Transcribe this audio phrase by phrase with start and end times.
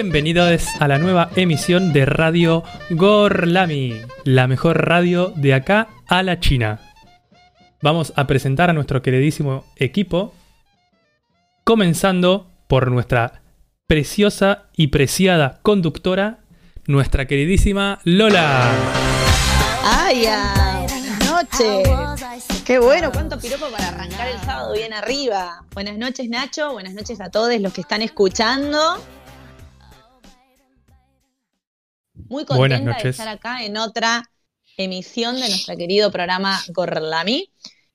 [0.00, 6.38] Bienvenidos a la nueva emisión de Radio Gorlami, la mejor radio de acá a la
[6.38, 6.78] China.
[7.82, 10.34] Vamos a presentar a nuestro queridísimo equipo,
[11.64, 13.42] comenzando por nuestra
[13.88, 16.44] preciosa y preciada conductora,
[16.86, 18.70] nuestra queridísima Lola.
[19.82, 20.86] ¡Ay, ya!
[20.88, 22.62] Buenas noches.
[22.64, 25.64] Qué bueno, cuánto piropo para arrancar el sábado bien arriba.
[25.74, 26.70] Buenas noches, Nacho.
[26.74, 28.96] Buenas noches a todos los que están escuchando.
[32.28, 34.22] Muy contenta de estar acá en otra
[34.76, 37.50] emisión de nuestro querido programa Gorlami.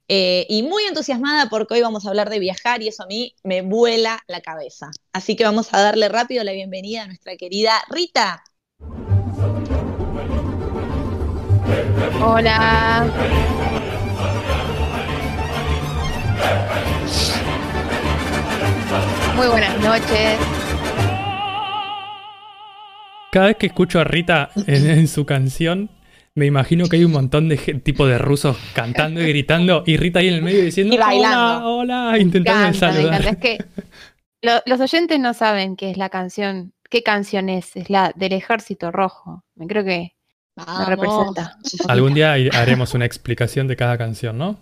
[0.10, 3.36] Eh, y muy entusiasmada porque hoy vamos a hablar de viajar y eso a mí
[3.44, 4.92] me vuela la cabeza.
[5.14, 8.44] Así que vamos a darle rápido la bienvenida a nuestra querida Rita.
[12.22, 13.10] Hola.
[19.36, 20.63] Muy buenas noches.
[23.34, 25.90] Cada vez que escucho a Rita en, en su canción,
[26.36, 30.20] me imagino que hay un montón de tipo de rusos cantando y gritando, y Rita
[30.20, 31.68] ahí en el medio diciendo Y bailando.
[31.78, 33.26] hola, hola, intentando Canta, saludar.
[33.26, 33.58] Es que
[34.44, 38.34] lo- los oyentes no saben qué es la canción, qué canción es, es la del
[38.34, 39.44] Ejército Rojo.
[39.56, 40.14] Me creo que
[40.56, 40.88] Vamos.
[40.88, 41.58] representa.
[41.88, 44.60] Algún día haremos una explicación de cada canción, ¿no?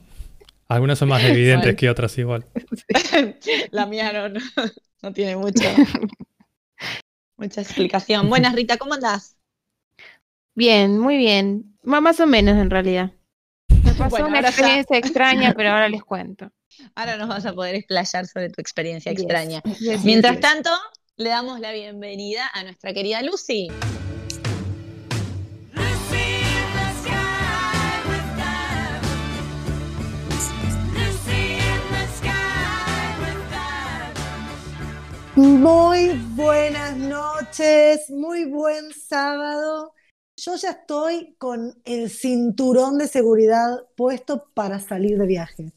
[0.69, 2.45] Algunas son más evidentes que otras igual.
[3.71, 4.39] La mía no, no,
[5.01, 5.63] no tiene mucho,
[7.41, 8.29] mucha explicación.
[8.29, 9.35] Buenas, Rita, ¿cómo andás?
[10.55, 11.75] Bien, muy bien.
[11.83, 13.11] Más o menos en realidad.
[13.83, 16.51] Me pasó Bueno, una ya- experiencia extraña, pero ahora les cuento.
[16.95, 19.21] Ahora nos vas a poder explayar sobre tu experiencia Yes.
[19.21, 19.61] extraña.
[19.79, 20.41] Yes, Mientras yes.
[20.41, 20.69] tanto,
[21.17, 23.67] le damos la bienvenida a nuestra querida Lucy.
[35.35, 39.93] Muy buenas noches, muy buen sábado.
[40.35, 45.71] Yo ya estoy con el cinturón de seguridad puesto para salir de viaje.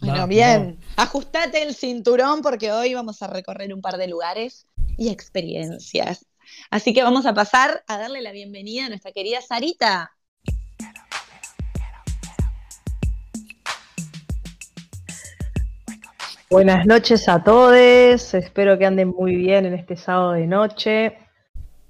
[0.00, 0.80] Bueno, bien.
[0.96, 4.66] Ajustate el cinturón porque hoy vamos a recorrer un par de lugares
[4.98, 6.26] y experiencias.
[6.68, 10.13] Así que vamos a pasar a darle la bienvenida a nuestra querida Sarita.
[16.50, 21.18] Buenas noches a todos, espero que anden muy bien en este sábado de noche.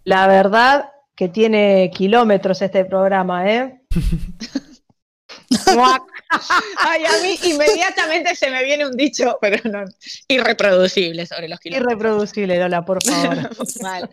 [0.04, 3.80] La verdad que tiene kilómetros este programa, ¿eh?
[6.78, 9.84] Ay, a mí inmediatamente se me viene un dicho, pero no,
[10.28, 11.92] irreproducible sobre los kilómetros.
[11.92, 13.50] Irreproducible, Lola, por favor.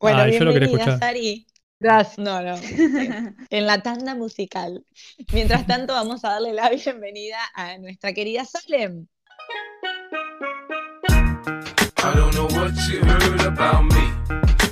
[0.00, 0.98] Bueno, Ay, bienvenida.
[0.98, 1.46] Sari.
[1.78, 2.18] Gracias.
[2.18, 2.56] No, no.
[3.50, 4.84] En la tanda musical.
[5.32, 9.06] Mientras tanto, vamos a darle la bienvenida a nuestra querida Salem.
[12.04, 14.12] I don't know what you heard about me,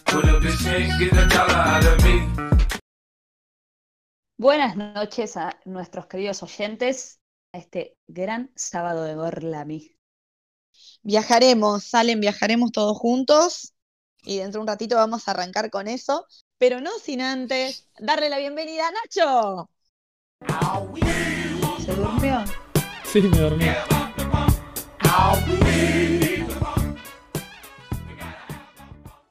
[0.06, 2.26] but a bitch can't get a dollar out of me.
[4.36, 7.20] Buenas noches a nuestros queridos oyentes
[7.52, 9.96] a este gran sábado de Gorlami.
[11.02, 13.74] Viajaremos, Salem, viajaremos todos juntos.
[14.24, 16.26] Y dentro de un ratito vamos a arrancar con eso.
[16.58, 19.70] Pero no sin antes darle la bienvenida a Nacho.
[21.78, 22.44] ¿Se durmió?
[23.04, 23.66] Sí, me dormí.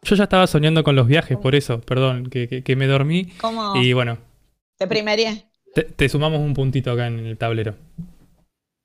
[0.09, 3.27] Yo ya estaba soñando con los viajes, por eso, perdón, que, que- que me dormí.
[3.37, 4.17] ¿Cómo Y bueno,
[4.77, 5.33] te primería?
[5.73, 7.75] te, te sumamos un puntito acá en el tablero.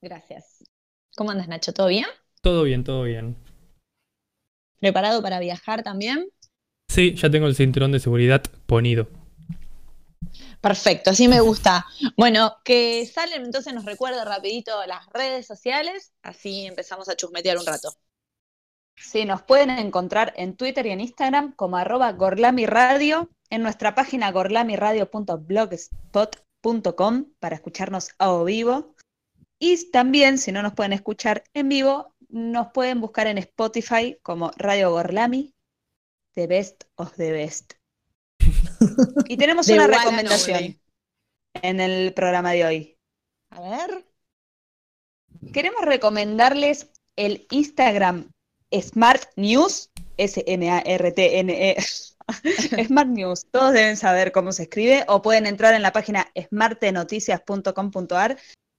[0.01, 0.63] Gracias.
[1.17, 1.73] ¿Cómo andas, Nacho?
[1.73, 2.07] ¿Todo bien?
[2.43, 3.37] Todo bien, todo bien.
[4.79, 6.29] ¿Preparado para viajar también?
[6.89, 9.09] Sí, ya tengo el cinturón de seguridad ponido.
[10.61, 11.87] Perfecto, así me gusta.
[12.17, 17.67] Bueno, que Salem entonces nos recuerde rapidito las redes sociales, así empezamos a chusmetear un
[17.67, 17.95] rato.
[18.97, 24.33] Sí, nos pueden encontrar en Twitter y en Instagram como arroba gorlamiradio, en nuestra página
[24.33, 28.95] gorlamiradio.blogspot.com para escucharnos a vivo.
[29.59, 34.51] Y también, si no nos pueden escuchar en vivo, nos pueden buscar en Spotify como
[34.57, 35.55] Radio Gorlami,
[36.35, 37.75] The Best of the Best.
[39.29, 40.81] Y tenemos una recomendación
[41.55, 42.99] en el programa de hoy.
[43.51, 44.07] A ver.
[45.53, 48.34] Queremos recomendarles el Instagram
[48.83, 51.77] Smart News, S-M-A-R-T-N-E.
[52.87, 58.39] Smart News, todos deben saber cómo se escribe o pueden entrar en la página smartenoticias.com.ar,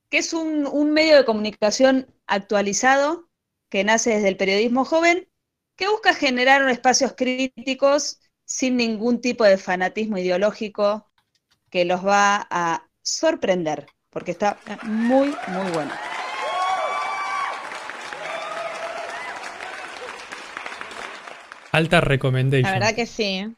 [0.10, 3.30] que es un, un medio de comunicación actualizado
[3.70, 5.28] que nace desde el periodismo joven,
[5.76, 11.12] que busca generar espacios críticos sin ningún tipo de fanatismo ideológico
[11.70, 15.92] que los va a sorprender, porque está muy, muy bueno.
[21.76, 22.72] Alta recommendation.
[22.72, 23.54] La verdad que sí.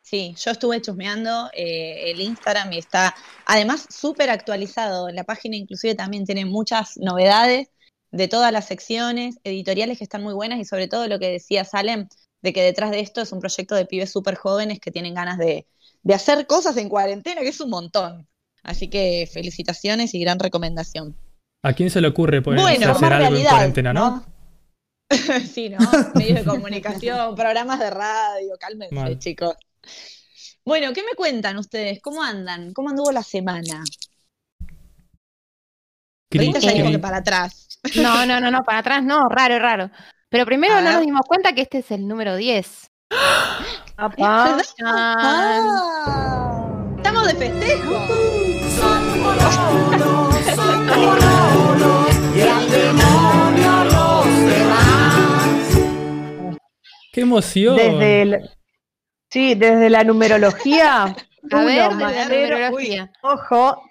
[0.00, 3.14] Sí, yo estuve chusmeando eh, el Instagram y está
[3.44, 5.10] además súper actualizado.
[5.10, 7.68] La página inclusive también tiene muchas novedades
[8.12, 11.66] de todas las secciones, editoriales que están muy buenas y sobre todo lo que decía
[11.66, 12.08] Salem,
[12.40, 15.36] de que detrás de esto es un proyecto de pibes súper jóvenes que tienen ganas
[15.36, 15.66] de,
[16.02, 18.26] de hacer cosas en cuarentena, que es un montón.
[18.62, 21.14] Así que felicitaciones y gran recomendación.
[21.62, 24.24] ¿A quién se le ocurre ponerse Bueno, a hacer algo en cuarentena, no?
[25.52, 25.78] sí, ¿no?
[26.14, 29.18] Medios de comunicación, programas de radio, cálmense, Mal.
[29.18, 29.54] chicos.
[30.64, 32.00] Bueno, ¿qué me cuentan ustedes?
[32.00, 32.72] ¿Cómo andan?
[32.72, 33.82] ¿Cómo anduvo la semana?
[36.30, 37.68] Cri, Rita ya dijo que para atrás.
[37.96, 39.90] No, no, no, no, para atrás no, raro, raro.
[40.28, 42.90] Pero primero no nos dimos cuenta que este es el número 10.
[43.96, 44.16] Apá.
[44.16, 44.62] Chan.
[44.84, 46.94] Ah.
[46.96, 48.06] Estamos de festejo.
[57.12, 57.76] ¡Qué emoción!
[57.76, 58.50] Desde el-
[59.30, 61.04] sí, desde la numerología.
[61.52, 63.12] A uno ver, más la cero, numerología.
[63.22, 63.82] Ojo,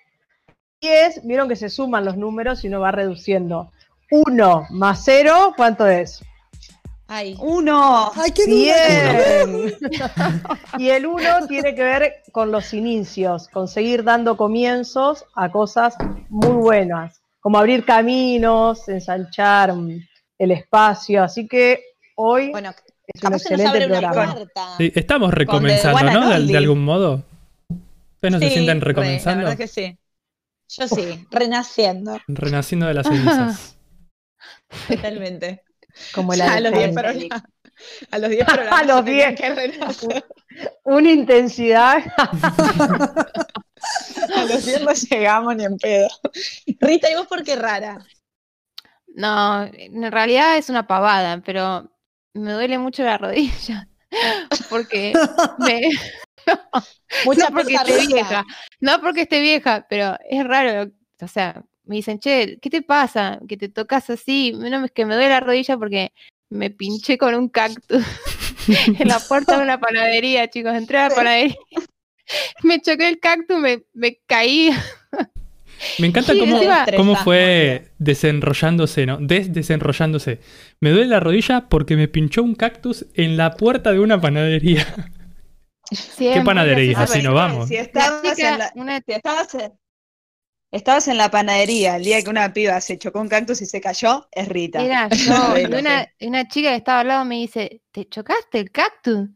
[0.82, 3.72] 10, vieron que se suman los números y uno va reduciendo.
[4.12, 6.24] 1 más 0, ¿cuánto es?
[7.08, 8.12] Ay, Uno.
[8.16, 8.46] Ay, qué.
[8.46, 9.76] Bien.
[10.78, 15.96] y el 1 tiene que ver con los inicios, con seguir dando comienzos a cosas
[16.30, 20.00] muy buenas, como abrir caminos, ensanchar mm,
[20.38, 21.24] el espacio.
[21.24, 21.82] Así que
[22.16, 22.74] hoy bueno,
[23.14, 24.34] es un capaz se nos excelente programa.
[24.34, 24.78] puerta.
[24.78, 26.30] Sí, estamos recomenzando, ¿no?
[26.30, 27.24] De, de algún modo.
[28.16, 29.44] ¿Ustedes no se Sí, sienten re, recomenzando?
[29.44, 29.98] La verdad que sí.
[30.70, 33.78] Yo sí, renaciendo, Renaciendo de las cenizas.
[34.88, 35.64] totalmente.
[36.14, 36.94] Como el Ya a los 10 ADN.
[36.96, 37.44] programas.
[38.12, 38.74] A los 10 programas.
[38.82, 39.40] A los se tenía 10.
[39.40, 40.26] que renacer.
[40.84, 41.98] Una intensidad.
[42.18, 46.08] A los 10 no llegamos ni en pedo.
[46.80, 48.06] Rita, ¿y vos por qué rara?
[49.16, 51.90] No, en realidad es una pavada, pero
[52.34, 53.88] me duele mucho la rodilla.
[54.70, 55.14] Porque
[55.60, 55.82] me,
[57.26, 58.46] Mucha no porque esté vieja,
[58.80, 60.92] no porque esté vieja, pero es raro.
[61.22, 63.40] O sea, me dicen, che, ¿qué te pasa?
[63.48, 64.54] Que te tocas así.
[64.54, 66.14] No, es que me duele la rodilla porque
[66.50, 68.04] me pinché con un cactus
[69.00, 70.74] en la puerta de una panadería, chicos.
[70.74, 71.58] Entré a la panadería,
[72.64, 74.72] me choqué el cactus, me, me caí.
[75.98, 79.18] Me encanta Sí, cómo, encima- cómo fue desenrollándose, ¿no?
[79.18, 80.40] Desdesenrollándose.
[80.80, 84.86] Me duele la rodilla porque me pinchó un cactus en la puerta de una panadería.
[86.20, 87.00] Muy panadería?
[87.00, 87.68] Así no vamos.
[87.68, 89.72] Si La estabas, chica, en la, una si estabas, en,
[90.72, 93.82] estabas en la panadería el día que una piba se chocó un cactus y se
[93.82, 94.84] cayó, es Rita.
[94.84, 95.34] Era yo,
[95.80, 99.30] una, una chica que estaba al lado me dice, ¿te chocaste el cactus?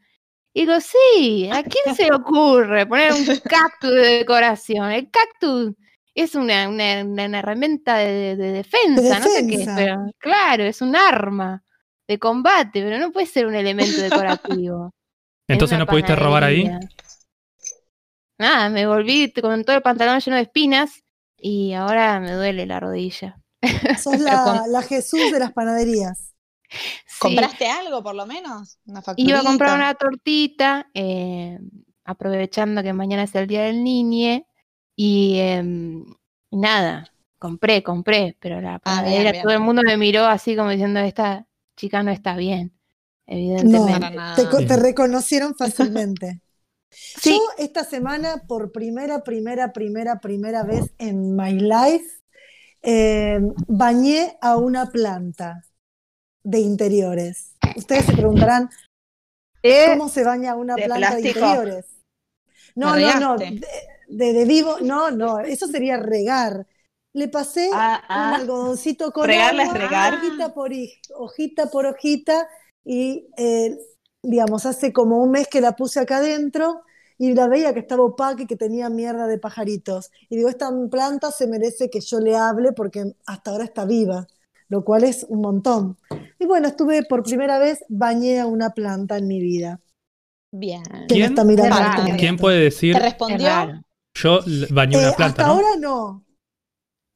[0.54, 4.92] Y digo, sí, ¿a quién se le ocurre poner un cactus de decoración?
[4.92, 5.74] El cactus
[6.15, 9.75] es una, una, una- herramienta de, de- de defensa, no sé qué, defensa.
[9.75, 11.63] pero claro, es un arma
[12.07, 14.94] de combate, pero no puede ser un elemento decorativo.
[15.48, 16.69] en Entonces no pudiste robar ahí.
[18.39, 21.04] Nada, me volví con todo el pantalón lleno de espinas
[21.38, 23.39] y ahora me duele la rodilla.
[24.01, 26.33] Sos la, la Jesús de las panaderías.
[26.69, 27.19] Sí.
[27.19, 28.80] ¿Compraste algo por lo menos?
[28.86, 29.04] Una.
[29.18, 31.59] Iba a comprar una tortita, eh,
[32.04, 34.48] aprovechando que mañana es el día del niñe,
[34.95, 36.06] y em,
[36.51, 39.44] nada, compré, compré, pero la Ah, panadera, bien.
[39.44, 41.47] todo el mundo me miró así como diciendo, esta
[41.78, 42.73] chica no está bien,
[43.62, 44.09] No, evidentemente.
[44.16, 44.35] Nada.
[44.35, 46.42] te, te reconocieron fácilmente.
[47.21, 47.31] Sí.
[47.31, 52.06] Yo esta semana, por primera, primera, primera, primera vez en my life,
[52.83, 55.64] eh, bañé a una planta
[56.44, 57.56] de interiores.
[57.76, 58.69] Ustedes se preguntarán,
[59.64, 61.85] Eh, ¿cómo se baña a una ¿De planta de interiores?
[62.76, 63.38] No, ¿La no, no?
[64.07, 66.68] De, de- vivo, no, no, eso sería regar.
[67.14, 68.36] Le pasé Ah, un ah.
[68.36, 70.14] algodoncito con Regarla es agua, regar.
[70.16, 70.72] hojita por
[71.16, 72.48] hojita por hojita
[72.83, 73.78] y eh,
[74.24, 76.81] digamos hace como un mes que la puse acá adentro
[77.18, 80.69] y la veía que estaba opaca y que tenía mierda de pajaritos y digo esta
[80.90, 84.28] planta se merece que yo le hable porque hasta ahora está viva
[84.69, 85.98] lo cual es un montón
[86.40, 89.80] y bueno estuve por primera vez bañé a una planta en mi vida
[90.56, 90.83] Bien.
[91.07, 91.36] ¿Quién?
[92.18, 93.83] ¿Quién puede ¿Te decir respondió?
[94.16, 94.40] Yo
[94.70, 95.54] bañé Eh, una planta, hasta no?
[95.54, 96.26] ahora no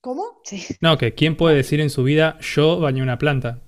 [0.01, 0.41] ¿cómo?
[0.43, 0.65] Sí.
[0.79, 3.61] No, que quién puede decir en su vida yo bañé una planta.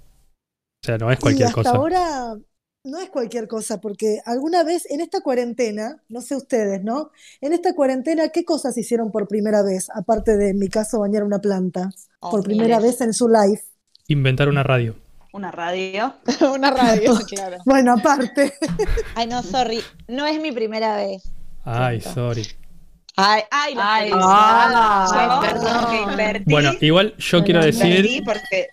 [0.83, 1.71] O sea, no es Y cualquier hasta cosa.
[1.71, 2.35] ahora
[2.83, 7.11] no es cualquier cosa, porque alguna vez en esta cuarentena, no sé ustedes, ¿no?
[7.41, 9.89] En esta cuarentena, ¿qué cosas hicieron por primera vez?
[9.93, 11.89] Aparte de, en mi caso, bañar una planta.
[12.21, 13.63] Oh, por primera vez en su life.
[14.09, 14.97] Inventar una radio.
[15.31, 16.15] Una radio.
[16.53, 17.57] una radio, claro.
[17.65, 18.53] Bueno, aparte.
[19.15, 19.83] Ay, no, sorry.
[20.07, 21.33] No es mi primera vez.
[21.63, 22.13] Ay, Siento.
[22.13, 22.45] sorry.
[23.17, 24.11] Ay, ay, la Ay.
[24.13, 25.85] Ah, yo perdón.
[25.89, 28.67] que invertí, Bueno, igual yo quiero decir porque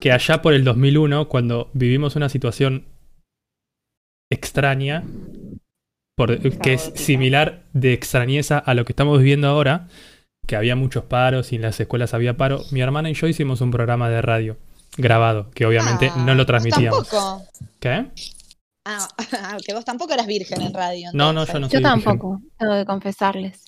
[0.00, 2.84] que allá por el 2001, cuando vivimos una situación
[4.30, 5.04] extraña,
[6.16, 9.88] por- que es similar de extrañeza a lo que estamos viviendo ahora,
[10.46, 12.62] que había muchos paros y en las escuelas había paro.
[12.72, 14.56] Mi hermana y yo hicimos un programa de radio
[14.96, 17.08] grabado, que obviamente Ah, no lo transmitíamos.
[17.08, 17.44] Tampoco.
[17.78, 18.06] ¿Qué?
[18.84, 19.06] Ah,
[19.64, 21.10] que vos tampoco eras virgen en radio.
[21.12, 21.82] No, no, yo no Yo soy virgen.
[22.02, 23.64] tampoco, tengo que confesarles.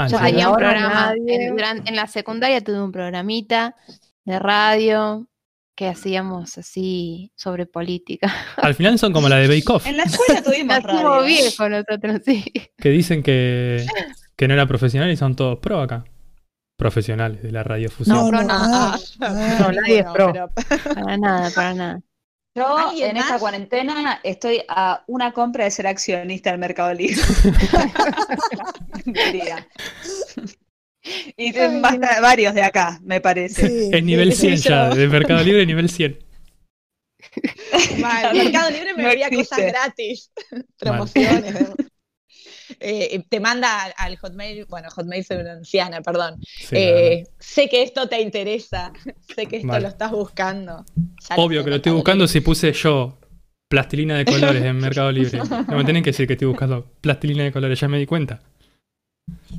[0.00, 3.74] Ah, ¿en Yo tenía un programa, en, la secundaria tuve un programita
[4.24, 5.26] de radio
[5.74, 8.32] que hacíamos así sobre política.
[8.56, 11.24] Al final son como la de Bake Off, En la escuela tuvimos Nacimos radio.
[11.26, 12.44] viejos nosotros, sí.
[12.78, 13.86] que dicen que,
[14.36, 16.04] que no era profesional y son todos pro acá.
[16.76, 18.16] Profesionales de la radiofusión.
[18.16, 18.54] No, pro no, no.
[18.54, 19.56] ah, ah.
[19.60, 20.32] No, nadie es pro.
[20.32, 20.50] pero-
[20.94, 22.00] Para nada, para nada.
[22.54, 23.40] Yo ¿Alguien en esta más?
[23.40, 27.16] cuarentena estoy a una compra de ser accionista del Mercado Libre.
[31.36, 33.68] Y basta- varios de acá, me parece.
[33.68, 36.18] Sí, Es nivel sí, 100 ya, de Mercado Libre nivel 100.
[38.00, 40.30] Mal, Mercado Libre me No cosas gratis,
[40.78, 41.54] promociones.
[42.82, 46.36] Eh, te manda al- Hotmail, bueno, Hotmail soy una anciana, perdón.
[46.42, 48.92] Sí, Eh, sé que esto te interesa,
[49.36, 49.82] sé que esto Vale.
[49.82, 50.84] lo estás buscando.
[51.28, 51.36] Ya.
[51.36, 52.32] Obvio que lo estoy Mercado buscando Libre.
[52.32, 53.18] si puse yo
[53.68, 55.38] plastilina de colores en Mercado Libre.
[55.68, 58.40] No me tienen que decir que estoy buscando plastilina de colores, ya me di cuenta.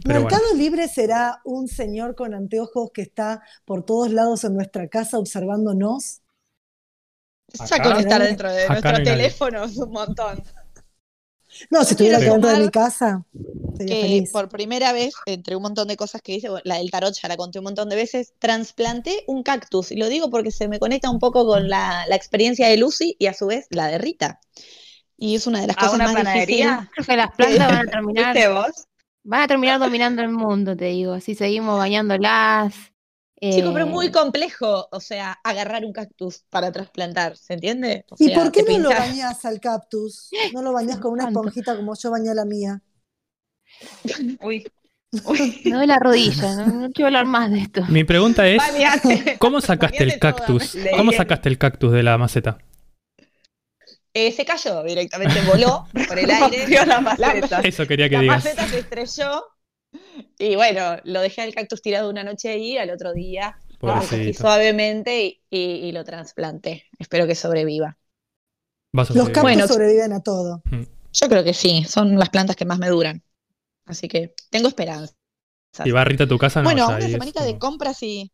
[0.03, 4.55] Pero bueno, Mercado Libre será un señor con anteojos que está por todos lados en
[4.55, 6.21] nuestra casa observándonos.
[7.53, 9.17] Ya Acá- con estar dentro de acá nuestro no hay nadie.
[9.17, 10.43] teléfono es un montón.
[11.69, 13.25] No, si estuviera dentro de mi casa,
[13.73, 14.31] sería que feliz.
[14.31, 17.37] por primera vez, entre un montón de cosas que hice, la del tarot ya la
[17.37, 19.91] conté un montón de veces, trasplanté un cactus.
[19.91, 23.15] Y lo digo porque se me conecta un poco con la, la experiencia de Lucy
[23.19, 24.39] y a su vez la de Rita.
[25.17, 26.89] Y es una de las ¿A cosas una más panadería?
[26.95, 28.87] Creo que las plantas van a terminar, ¿Viste vos?
[29.23, 31.19] van a terminar dominando el mundo, te digo.
[31.19, 32.90] Si seguimos bañándolas.
[33.43, 38.05] Chico, pero eh, es muy complejo, o sea, agarrar un cactus para trasplantar, ¿se entiende?
[38.11, 40.29] O ¿Y sea, por qué no lo bañás al cactus?
[40.53, 42.81] No lo bañás con una esponjita como yo bañé a la mía.
[44.41, 44.67] Uy.
[45.25, 45.61] Uy.
[45.65, 47.83] Me doy la rodilla, no, no quiero hablar más de esto.
[47.89, 49.37] mi pregunta es, Bañate.
[49.39, 50.77] ¿cómo sacaste el Bañate cactus?
[50.95, 52.59] ¿Cómo sacaste el cactus de la maceta?
[54.13, 56.59] Eh, se cayó directamente, voló por el aire.
[56.59, 57.61] Rompió la maceta.
[57.61, 58.43] Eso quería que la digas.
[58.45, 59.43] maceta se estrelló.
[60.39, 65.23] Y bueno, lo dejé al cactus tirado una noche ahí, al otro día lo suavemente
[65.25, 66.85] y, y- y lo trasplanté.
[66.99, 67.97] Espero que sobreviva.
[68.93, 69.67] A Los cactus Bueno.
[69.67, 70.61] sobreviven a todo.
[71.13, 73.23] Yo creo que sí, son las plantas que más me duran.
[73.85, 75.13] Así que tengo esperanza.
[75.85, 76.65] Y va Rita a tu casa, no.
[76.65, 78.31] bueno, ya una ahí es semanita de como- compras y,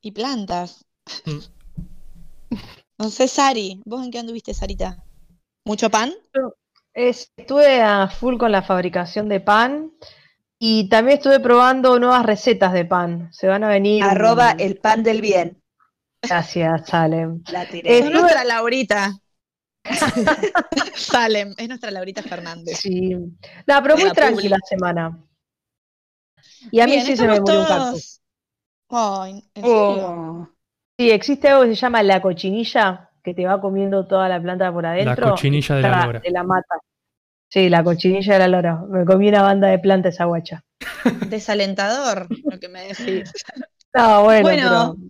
[0.00, 0.84] y plantas.
[1.26, 1.38] Mm.
[2.98, 5.02] No sé, Sari, ¿vos en qué anduviste, Sarita?
[5.64, 6.14] ¿Mucho pan?
[6.94, 9.90] Es- estuve a full con la fabricación de pan
[10.66, 13.28] y también estuve probando nuevas recetas de pan.
[13.32, 14.02] Se van a venir.
[14.02, 15.60] Arroba el pan del bien.
[16.22, 17.42] Gracias, Salem.
[17.52, 17.98] La tiré.
[17.98, 19.12] Es Estuve- nuestra Laurita.
[20.94, 22.78] Salem, es nuestra Laurita Fernández.
[22.78, 23.10] Sí.
[23.10, 24.68] No, pero De muy la tranquila publi.
[24.68, 25.18] semana.
[26.70, 28.20] Y a mí Bien, sí se me murió un cactus.
[28.88, 30.06] todos- Ay, ¿en serio?
[30.08, 30.48] Oh.
[30.98, 34.72] Sí, existe algo que se llama la cochinilla, que te va comiendo toda la planta
[34.72, 35.30] por adentro.
[35.32, 36.20] cochinilla de la lora.
[36.20, 36.76] Te la mata.
[37.54, 38.82] Sí, la cochinilla de la lora.
[38.88, 40.64] Me comí una banda de plantas esa guacha.
[41.28, 43.32] Desalentador lo que me decís.
[43.94, 45.08] No, bueno, Bueno, pero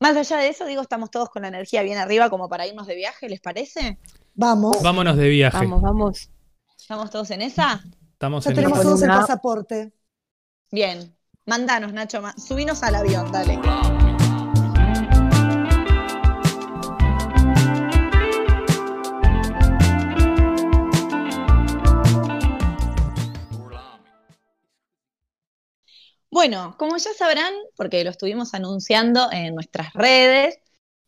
[0.00, 2.86] Más allá de eso, digo, estamos todos con la energía bien arriba como para irnos
[2.86, 3.98] de viaje, ¿les parece?
[4.34, 5.58] Vamos, Vámonos de viaje.
[5.58, 6.30] Vamos, vamos.
[6.80, 7.82] ¿Estamos todos en esa?
[8.12, 9.92] Estamos ya en tenemos todos el pasaporte.
[10.72, 11.14] Bien.
[11.44, 13.60] Mandanos, Nacho, ma- subinos al avión, dale.
[26.34, 30.56] Bueno, como ya sabrán, porque lo estuvimos anunciando en nuestras redes,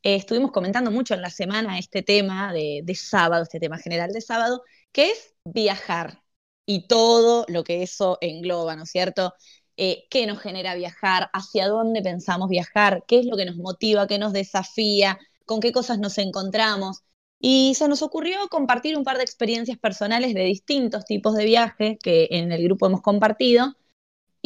[0.04, 4.20] eh, estuvimos comentando mucho en la semana este tema de, sábado, este tema general de
[4.20, 6.22] sábado, que es viajar
[6.64, 9.34] y todo lo que eso engloba, ¿no es cierto?
[9.76, 11.28] Eh, ¿Qué nos genera viajar?
[11.32, 13.02] ¿Hacia dónde pensamos viajar?
[13.08, 14.06] ¿Qué es lo que nos motiva?
[14.06, 15.18] ¿Qué nos desafía?
[15.44, 17.02] ¿Con qué cosas nos encontramos?
[17.40, 21.98] Y se nos ocurrió compartir un par de experiencias personales de distintos tipos de viajes
[22.00, 23.74] que en el grupo hemos compartido.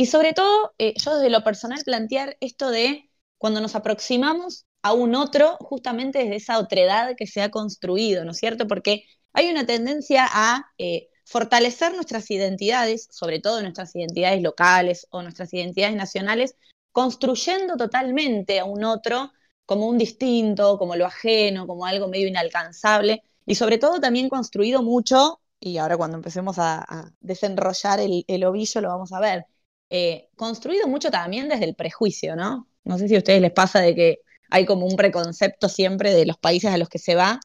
[0.01, 4.95] Y sobre todo, eh, yo desde lo personal plantear esto de cuando nos aproximamos a
[4.95, 8.67] un otro, justamente desde esa otredad que se ha construido, ¿no es cierto?
[8.67, 9.05] Porque
[9.35, 15.53] hay una tendencia a eh, fortalecer nuestras identidades, sobre todo nuestras identidades locales o nuestras
[15.53, 16.57] identidades nacionales,
[16.93, 19.33] construyendo totalmente a un otro
[19.67, 24.83] como un distinto, como lo ajeno, como algo medio inalcanzable, y sobre todo también construido
[24.83, 29.45] mucho, y ahora cuando empecemos a, desenrollar el, el ovillo lo vamos a ver,
[29.91, 32.69] eh, construido mucho también desde el prejuicio, ¿no?
[32.85, 34.19] No sé si a ustedes les pasa de que
[34.51, 37.41] hay como un preconcepto siempre de los países a los que se va,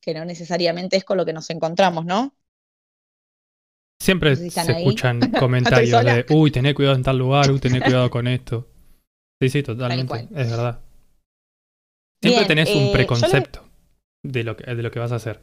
[0.00, 2.36] que no necesariamente es con lo que nos encontramos, ¿no?
[3.98, 4.72] Siempre se ahí.
[4.72, 8.68] escuchan comentarios de, uy, tené cuidado en tal lugar, uy, tené cuidado con esto.
[9.40, 10.80] Sí, sí, totalmente, es verdad.
[12.20, 13.60] Siempre Bien, tenés eh, un le- preconcepto
[14.24, 15.40] de, lo que, de lo que vas a hacer.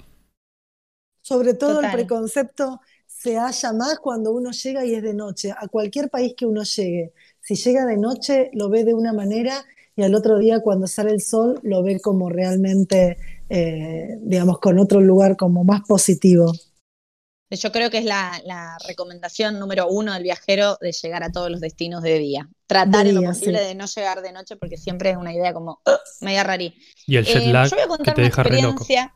[1.21, 1.81] Sobre todo Total.
[1.81, 2.79] el preconcepto
[3.21, 5.51] se halla más cuando uno llega y es de noche.
[5.51, 9.63] A cualquier país que uno llegue, si llega de noche lo ve de una manera
[9.95, 13.17] y al otro día cuando sale el sol lo ve como realmente,
[13.49, 16.51] eh, digamos, con otro lugar como más positivo.
[17.53, 21.51] Yo creo que es la, la recomendación número uno del viajero de llegar a todos
[21.51, 22.49] los destinos de día.
[22.65, 23.65] Tratar De en lo día, posible sí.
[23.65, 26.73] de no llegar de noche porque siempre es una idea como "Ugh", media rarí.
[27.05, 28.83] Y el jet Eh, lag yo voy a que contar te una deja re loco.
[28.85, 29.13] experiencia.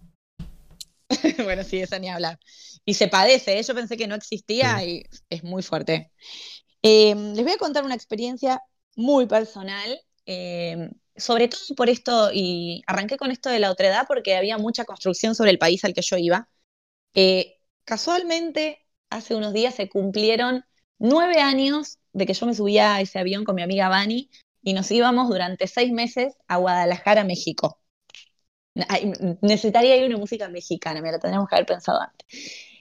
[1.44, 2.40] bueno, sí, eso ni hablar.
[2.86, 3.64] Y se padece, ¿eh?
[3.64, 6.12] yo pensé que no existía y es muy fuerte.
[6.82, 8.62] Eh, les voy a contar una experiencia
[8.96, 14.36] muy personal, eh, sobre todo por esto, y arranqué con esto de la otredad porque
[14.36, 16.50] había mucha construcción sobre el país al que yo iba.
[17.16, 20.66] Eh, casualmente, hace unos días se cumplieron
[21.00, 24.30] nueve años de que yo me subía a ese avión con mi amiga Vani
[24.62, 27.80] y nos íbamos durante seis meses a Guadalajara, México.
[28.90, 32.28] Ay, necesitaría ir una música mexicana, me la tendríamos que haber pensado antes.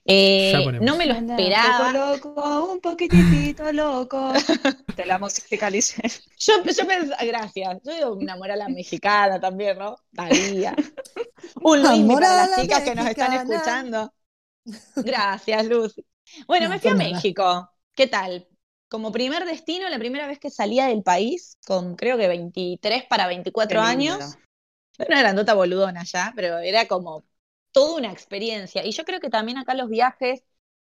[0.07, 1.89] Eh, no me lo esperaba.
[1.89, 4.33] Un poco loco, un poquitito loco.
[4.95, 6.03] Te la musicalicé.
[6.39, 7.79] Yo, yo pensaba, gracias.
[7.85, 9.97] Yo digo una moral mexicana también, ¿no?
[10.15, 10.75] Talía.
[11.63, 14.13] Un Amor para a las la chicas que nos están escuchando.
[14.97, 16.05] Gracias, Lucy.
[16.47, 17.11] Bueno, No, me fui a nada.
[17.15, 17.71] México.
[17.95, 18.49] ¿Qué tal?
[18.89, 23.27] Como primer destino, la primera vez que salía del país, con creo que 23 para
[23.27, 24.37] 24 Qué lindo.
[24.99, 27.25] Era una grandota boludona ya, pero era como
[27.73, 28.85] toda una experiencia.
[28.85, 30.45] Y yo creo que también acá los viajes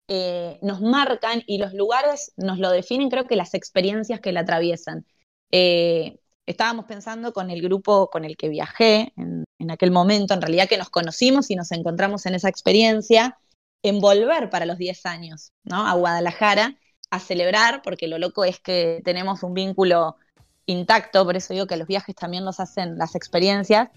[0.07, 4.41] eh, nos marcan y los lugares nos lo definen, creo que las experiencias que la
[4.41, 5.05] atraviesan.
[5.51, 10.67] Eh, estábamos pensando con el grupo con el que viajé en, aquel momento, en realidad
[10.67, 13.37] que nos conocimos y nos encontramos en esa experiencia,
[13.83, 15.87] en volver para los 10 años, ¿no?
[15.87, 16.75] A Guadalajara
[17.09, 20.17] a celebrar, porque lo loco es que tenemos un vínculo
[20.65, 23.89] intacto, por eso digo que los viajes también nos hacen las experiencias.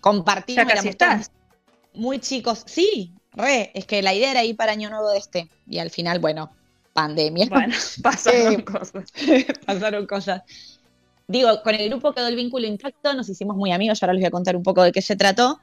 [0.00, 1.30] Compartimos, Ya casi estás.
[1.94, 2.62] muy chicos.
[2.66, 5.50] Sí, re, es que la idea era ir para Año Nuevo de este.
[5.66, 6.50] Y al final, bueno,
[6.92, 7.46] pandemia.
[7.48, 9.12] Bueno, pasaron Eh, cosas.
[9.66, 10.42] Pasaron cosas.
[11.28, 14.26] Digo, con el grupo quedó el vínculo intacto, nos hicimos muy amigos, ahora les voy
[14.28, 15.60] a contar un poco de qué se trató.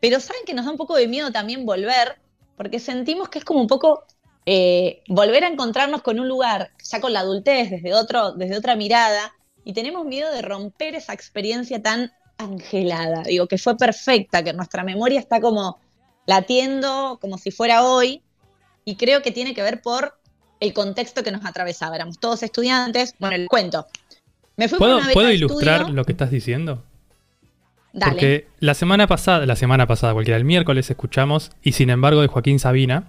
[0.00, 2.18] Pero saben que nos da un poco de miedo también volver,
[2.56, 4.04] porque sentimos que es como un poco
[4.44, 8.76] eh, volver a encontrarnos con un lugar, ya con la adultez, desde, otro, desde otra
[8.76, 9.32] mirada,
[9.64, 13.22] y tenemos miedo de romper esa experiencia tan angelada.
[13.22, 15.78] Digo, que fue perfecta, que nuestra memoria está como
[16.26, 18.22] latiendo como si fuera hoy,
[18.84, 20.14] y creo que tiene que ver por
[20.60, 21.96] el contexto que nos atravesaba.
[21.96, 23.14] Éramos todos estudiantes.
[23.18, 23.86] Bueno, el cuento.
[24.56, 25.94] Me fui ¿Puedo, una ¿puedo ilustrar estudio.
[25.96, 26.82] lo que estás diciendo?
[27.92, 28.12] Dale.
[28.12, 32.28] Porque la semana pasada, la semana pasada, cualquiera, el miércoles escuchamos Y sin embargo de
[32.28, 33.04] Joaquín Sabina,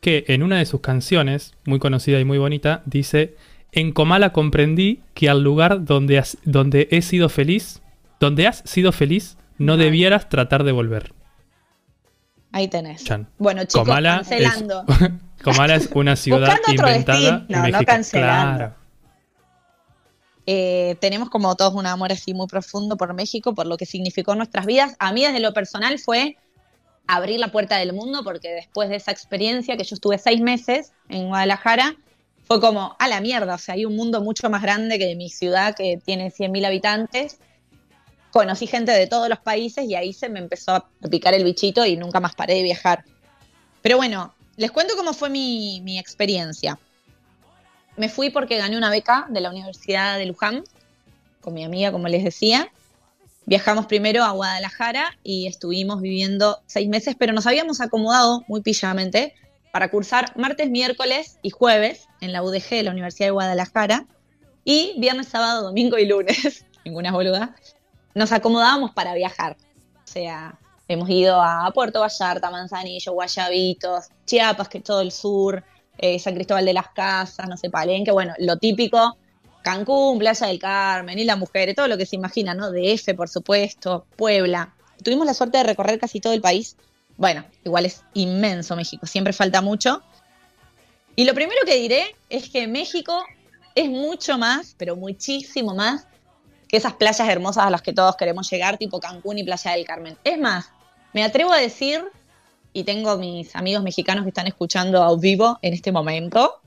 [0.00, 3.36] que en una de sus canciones, muy conocida y muy bonita, dice,
[3.72, 7.81] en Comala comprendí que al lugar donde, has- donde he sido feliz,
[8.22, 11.12] donde has sido feliz, no debieras tratar de volver.
[12.52, 13.02] Ahí tenés.
[13.02, 13.28] Chan.
[13.36, 14.84] Bueno, chicos, Comala cancelando.
[15.42, 17.84] Comala es una ciudad Buscando otro inventada no México.
[17.84, 18.58] cancelando.
[18.58, 18.74] Claro.
[20.46, 24.36] Eh, tenemos como todos un amor así muy profundo por México, por lo que significó
[24.36, 24.94] nuestras vidas.
[25.00, 26.36] A mí desde lo personal fue
[27.08, 30.92] abrir la puerta del mundo, porque después de esa experiencia, que yo estuve seis meses
[31.08, 31.96] en Guadalajara,
[32.44, 35.28] fue como, a la mierda, o sea, hay un mundo mucho más grande que mi
[35.28, 37.38] ciudad, que tiene 100.000 habitantes.
[38.32, 41.84] Conocí gente de todos los países y ahí se me empezó a picar el bichito
[41.84, 43.04] y nunca más paré de viajar.
[43.82, 46.78] Pero bueno, les cuento cómo fue mi, mi experiencia.
[47.96, 50.64] Me fui porque gané una beca de la Universidad de Luján
[51.40, 52.72] con mi amiga, como les decía.
[53.44, 59.34] Viajamos primero a Guadalajara y estuvimos viviendo seis meses, pero nos habíamos acomodado muy pillamente
[59.72, 64.06] para cursar martes, miércoles y jueves en la UDG de la Universidad de Guadalajara
[64.64, 67.56] y viernes, sábado, domingo y lunes, ninguna boluda,
[68.14, 69.56] nos acomodábamos para viajar.
[70.04, 75.62] O sea, hemos ido a Puerto Vallarta, Manzanillo, Guayabitos, Chiapas, que es todo el sur,
[75.98, 79.16] eh, San Cristóbal de las Casas, no sé, Palenque, bueno, lo típico,
[79.62, 82.70] Cancún, Playa del Carmen, y la Mujer, todo lo que se imagina, ¿no?
[82.70, 84.74] DF, por supuesto, Puebla.
[85.02, 86.76] Tuvimos la suerte de recorrer casi todo el país.
[87.16, 90.02] Bueno, igual es inmenso México, siempre falta mucho.
[91.14, 93.22] Y lo primero que diré es que México
[93.74, 96.06] es mucho más, pero muchísimo más,
[96.72, 100.16] esas playas hermosas a las que todos queremos llegar, tipo Cancún y Playa del Carmen.
[100.24, 100.70] Es más,
[101.12, 102.02] me atrevo a decir,
[102.72, 106.60] y tengo mis amigos mexicanos que están escuchando a vivo en este momento,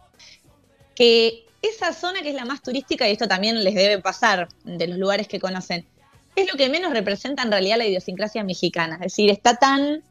[0.93, 4.87] que esa zona que es la más turística, y esto también les debe pasar de
[4.87, 5.85] los lugares que conocen,
[6.35, 8.95] es lo que menos representa en realidad la idiosincrasia mexicana.
[8.95, 10.03] Es decir, está tan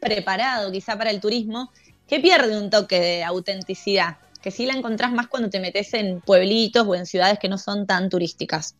[0.00, 1.70] preparado quizá para el turismo,
[2.08, 6.20] que pierde un toque de autenticidad, que sí la encontrás más cuando te metes en
[6.20, 8.74] pueblitos o en ciudades que no son tan turísticas.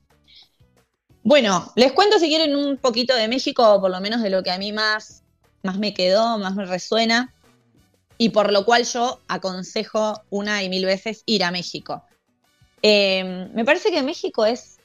[1.26, 4.44] Bueno, les cuento si quieren un poquito de México, o por lo menos de lo
[4.44, 5.24] que a mí más,
[5.64, 7.34] más me quedó, más me resuena,
[8.16, 12.04] y por lo cual yo aconsejo una y mil veces ir a México.
[12.80, 14.76] Eh, me parece que México es,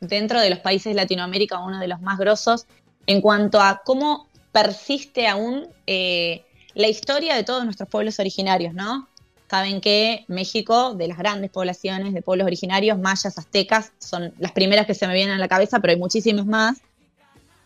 [0.00, 2.66] dentro de los países de Latinoamérica, uno de los más grosos
[3.06, 9.06] en cuanto a cómo persiste aún eh, la historia de todos nuestros pueblos originarios, ¿no?
[9.50, 14.86] Saben que México, de las grandes poblaciones de pueblos originarios, mayas, aztecas, son las primeras
[14.86, 16.78] que se me vienen a la cabeza, pero hay muchísimas más.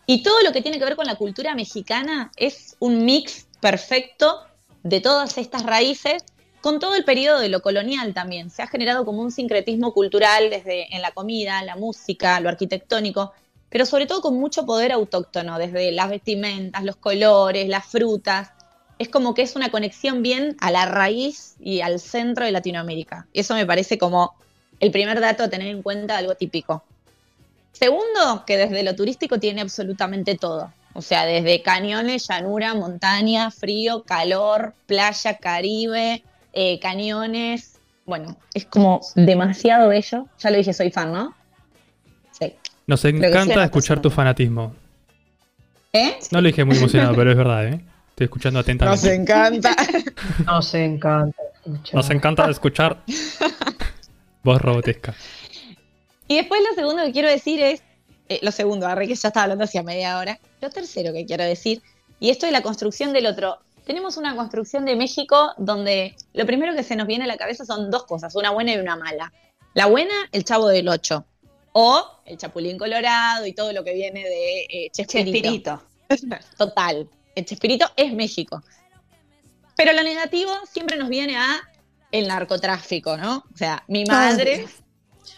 [0.05, 4.41] Y todo lo que tiene que ver con la cultura mexicana es un mix perfecto
[4.83, 6.23] de todas estas raíces
[6.61, 8.49] con todo el periodo de lo colonial también.
[8.49, 13.33] Se ha generado como un sincretismo cultural desde en la comida, la música, lo arquitectónico,
[13.69, 18.51] pero sobre todo con mucho poder autóctono, desde las vestimentas, los colores, las frutas.
[18.99, 23.27] Es como que es una conexión bien a la raíz y al centro de Latinoamérica.
[23.33, 24.35] Eso me parece como
[24.79, 26.83] el primer dato a tener en cuenta, algo típico.
[27.71, 30.71] Segundo, que desde lo turístico tiene absolutamente todo.
[30.93, 37.79] O sea, desde cañones, llanura, montaña, frío, calor, playa, caribe, eh, cañones.
[38.05, 40.25] Bueno, es como demasiado bello.
[40.39, 41.35] Ya lo dije, soy fan, ¿no?
[42.37, 42.53] Sí.
[42.87, 44.73] Nos encanta escuchar tu fanatismo.
[45.93, 46.17] ¿Eh?
[46.31, 47.81] No lo dije muy emocionado, pero es verdad, ¿eh?
[48.19, 49.13] Estoy escuchando Nos atentamente.
[49.13, 49.75] encanta.
[50.45, 51.95] Nos encanta escuchar.
[51.95, 53.03] Nos encanta escuchar
[54.43, 55.15] voz robotesca.
[56.27, 57.81] Y después lo segundo que quiero decir es,
[58.27, 61.45] eh, lo segundo, arre que ya estaba hablando hacia media hora, lo tercero que quiero
[61.45, 61.81] decir,
[62.19, 63.59] y esto es la construcción del otro.
[63.85, 67.63] Tenemos una construcción de México donde lo primero que se nos viene a la cabeza
[67.63, 69.31] son dos cosas, una buena y una mala.
[69.75, 71.23] La buena, el Chavo del Ocho,
[71.71, 75.81] o el Chapulín Colorado y todo lo que viene de eh, Chespirito.
[76.09, 76.39] Chespirito.
[76.57, 78.63] Total, el Chespirito es México.
[79.75, 81.61] Pero lo negativo siempre nos viene a
[82.11, 83.45] el narcotráfico, ¿no?
[83.53, 84.67] O sea, mi madre...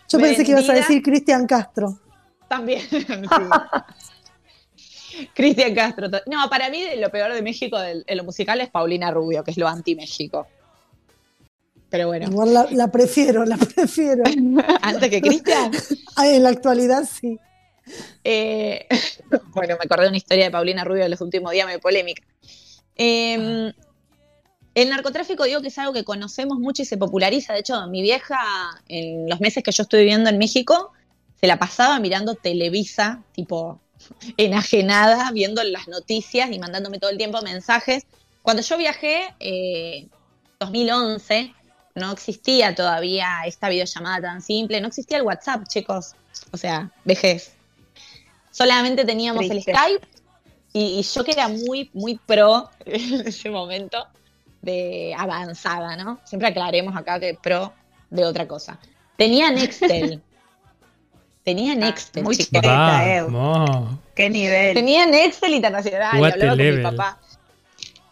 [0.09, 1.99] Yo pensé que ibas a decir Cristian Castro.
[2.47, 2.81] También.
[5.33, 6.07] Cristian Castro.
[6.25, 9.57] No, para mí lo peor de México en lo musical es Paulina Rubio, que es
[9.57, 10.47] lo anti-México.
[11.89, 14.23] Pero bueno, Igual la, la prefiero, la prefiero.
[14.81, 15.71] antes que Cristian.
[16.15, 17.37] Ah, En la actualidad sí.
[18.23, 18.87] Eh,
[19.53, 22.23] bueno, me acordé de una historia de Paulina Rubio de los últimos días, me polémica.
[22.95, 23.73] Eh,
[24.73, 27.53] el narcotráfico digo que es algo que conocemos mucho y se populariza.
[27.53, 28.39] De hecho, mi vieja,
[28.87, 30.93] en los meses que yo estuve viviendo en México,
[31.39, 33.81] se la pasaba mirando Televisa, tipo
[34.37, 38.05] enajenada, viendo las noticias y mandándome todo el tiempo mensajes.
[38.43, 40.07] Cuando yo viajé, eh,
[40.59, 41.53] 2011,
[41.95, 46.15] no existía todavía esta videollamada tan simple, no existía el WhatsApp, chicos.
[46.51, 47.55] O sea, vejez.
[48.51, 49.61] Solamente teníamos el.
[49.61, 50.05] Skype
[50.73, 54.05] y, y yo que era muy, muy pro en ese momento
[54.61, 56.19] de avanzada, ¿no?
[56.23, 57.73] Siempre aclaremos acá que pro
[58.09, 58.77] de otra cosa.
[59.17, 60.21] Tenía Nextel.
[61.43, 62.61] Tenía Nextel, muy chicos.
[62.61, 63.17] chiquita.
[63.17, 63.21] eh.
[63.23, 63.97] Vamos.
[64.15, 64.75] ¿Qué nivel?
[64.75, 67.19] Tenía Nextel internacional y hablaba con mi papá.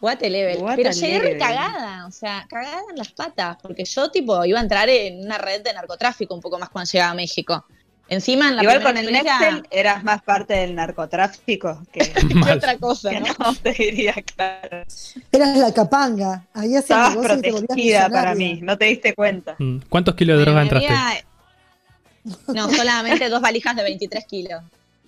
[0.01, 0.57] What a level.
[0.63, 1.33] What Pero a llegué level.
[1.33, 5.37] recagada, o sea, cagada en las patas, porque yo tipo iba a entrar en una
[5.37, 7.65] red de narcotráfico un poco más cuando llegaba a México.
[8.09, 12.57] Encima en la Igual con el Nextel eras más parte del narcotráfico que, ¿qué Mal.
[12.57, 13.27] otra cosa, que ¿no?
[13.37, 14.83] no, te diría claro.
[15.31, 16.45] Eras la capanga.
[16.53, 19.55] Ahí hacías Estabas y te volvías protegida para mí, no te diste cuenta.
[19.59, 20.87] Mm, ¿Cuántos kilos de droga entraste?
[20.87, 21.23] había-
[22.47, 24.63] No, solamente dos valijas de 23 kilos.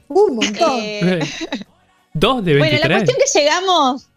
[0.07, 0.79] Un montón.
[0.81, 1.19] Eh,
[2.13, 2.97] ¿Dos de Bueno, la 23?
[3.03, 4.07] cuestión que llegamos.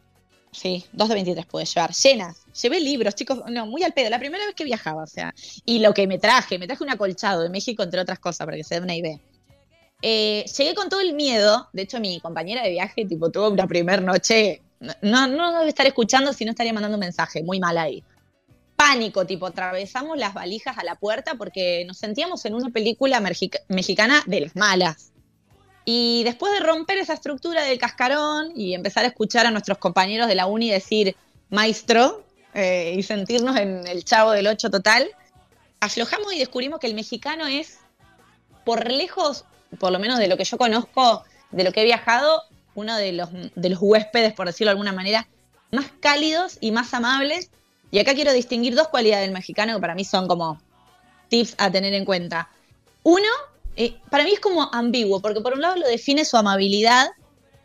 [0.55, 2.47] Sí, dos de 23 pude llevar, llenas.
[2.63, 4.09] Llevé libros, chicos, no, muy al pedo.
[4.09, 5.35] La primera vez que viajaba, o sea.
[5.65, 8.57] Y lo que me traje, me traje un acolchado de México, entre otras cosas, para
[8.57, 9.19] que se den una idea.
[10.01, 11.69] Eh, llegué con todo el miedo.
[11.73, 14.63] De hecho, mi compañera de viaje, tipo, tuvo una primera noche.
[15.03, 17.43] No, no debe estar escuchando si no estaría mandando un mensaje.
[17.43, 18.05] Muy mal ahí.
[18.77, 23.21] Pánico, tipo, atravesamos las valijas a la puerta porque nos sentíamos en una película
[23.69, 25.14] mexicana de las malas.
[25.85, 30.29] Y después de romper esa estructura del cascarón y empezar a escuchar a nuestros compañeros
[30.29, 31.15] de la uni decir
[31.51, 35.09] maestro eh, y sentirnos en el chavo del 8 total,
[35.81, 37.79] aflojamos y descubrimos que el mexicano es,
[38.65, 39.45] por lejos,
[39.79, 42.43] por lo menos de lo que yo conozco, de lo que he viajado,
[42.75, 45.29] uno de los, de los huéspedes, por decirlo de alguna manera,
[45.71, 47.51] más cálidos y más amables.
[47.91, 50.61] Y acá quiero distinguir dos cualidades del mexicano que para mí son como
[51.29, 52.49] tips a tener en cuenta.
[53.03, 53.29] Uno,
[53.77, 57.09] eh, para mí es como ambiguo, porque por un lado lo define su amabilidad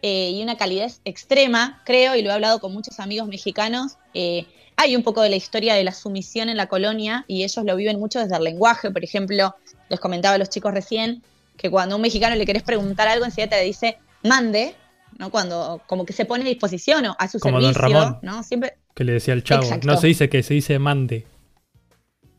[0.02, 3.98] eh, y una calidez extrema, creo, y lo he hablado con muchos amigos mexicanos.
[4.14, 4.46] eh,
[4.82, 7.76] hay un poco de la historia de la sumisión en la colonia y ellos lo
[7.76, 8.90] viven mucho desde el lenguaje.
[8.92, 9.54] Por ejemplo,
[9.90, 11.22] les comentaba a los chicos recién
[11.58, 14.74] que cuando a un mexicano le querés preguntar algo, enseguida te dice mande,
[15.18, 15.32] ¿no?
[15.32, 18.20] Cuando como que se pone a disposición o a su Como don servicio, Ramón.
[18.22, 18.42] ¿no?
[18.42, 19.64] Siempre Que le decía al chavo.
[19.64, 19.86] Exacto.
[19.86, 21.28] No se dice que, se dice mande.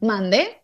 [0.00, 0.62] mande.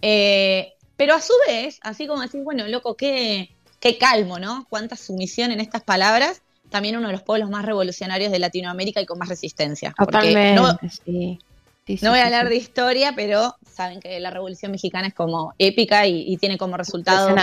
[0.00, 3.48] Eh, pero a su vez, así como decís, bueno, loco, qué,
[3.80, 4.66] qué calmo, ¿no?
[4.68, 6.42] Cuánta sumisión en estas palabras.
[6.68, 9.94] También uno de los pueblos más revolucionarios de Latinoamérica y con más resistencia.
[9.96, 10.60] Totalmente.
[10.60, 11.38] no, sí.
[11.86, 15.14] Sí, sí, no voy a hablar de historia, pero saben que la Revolución Mexicana es
[15.14, 17.34] como épica y, y tiene como resultado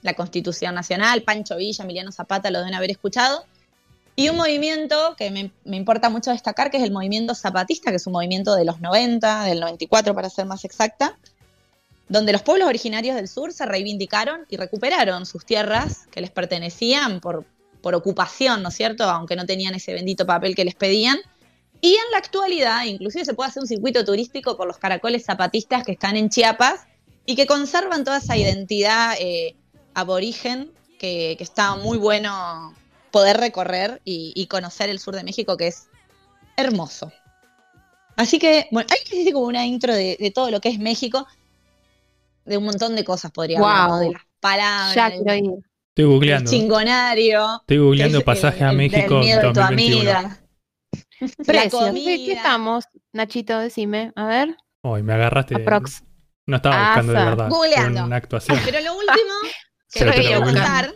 [0.00, 3.44] la Constitución Nacional, Pancho Villa, Emiliano Zapata lo deben haber escuchado.
[4.16, 7.96] Y un movimiento que me, me importa mucho destacar, que es el movimiento zapatista, que
[7.96, 11.18] es un movimiento de los 90, del 94 para ser más exacta,
[12.08, 17.20] donde los pueblos originarios del sur se reivindicaron y recuperaron sus tierras que les pertenecían
[17.20, 17.44] por,
[17.80, 19.04] por ocupación, ¿no es cierto?
[19.04, 21.18] Aunque no tenían ese bendito papel que les pedían.
[21.80, 25.84] Y en la actualidad, inclusive se puede hacer un circuito turístico por los caracoles zapatistas
[25.84, 26.86] que están en Chiapas
[27.26, 29.56] y que conservan toda esa identidad eh,
[29.94, 32.74] aborigen que, está muy bueno
[33.10, 35.88] poder recorrer y, y conocer el sur de México, que es
[36.56, 37.12] hermoso.
[38.16, 41.26] Así que, bueno, hay que como una intro de todo lo que es México,
[42.44, 43.98] de un montón de cosas podría hablar, ¿no?
[44.00, 45.50] De las palabras, Ya quiero ir.
[45.90, 46.50] Estoy googleando.
[46.50, 50.10] chingonario, Estoy googleando que es, pasaje a el- México Del miedo de tu 2021.
[50.10, 50.38] amiga.
[51.46, 51.90] Precios.
[51.94, 53.58] ¿Qué, estamos, Nachito?
[53.58, 54.12] Decime.
[54.16, 54.56] A ver.
[54.82, 55.54] Hoy me agarraste.
[55.56, 56.02] Aprox.
[56.46, 57.48] No estaba buscando de verdad.
[57.48, 58.04] Googleando.
[58.04, 58.58] Una actuación.
[58.64, 59.34] Pero lo último
[59.92, 60.42] que Pero les googleé.
[60.42, 60.94] contar,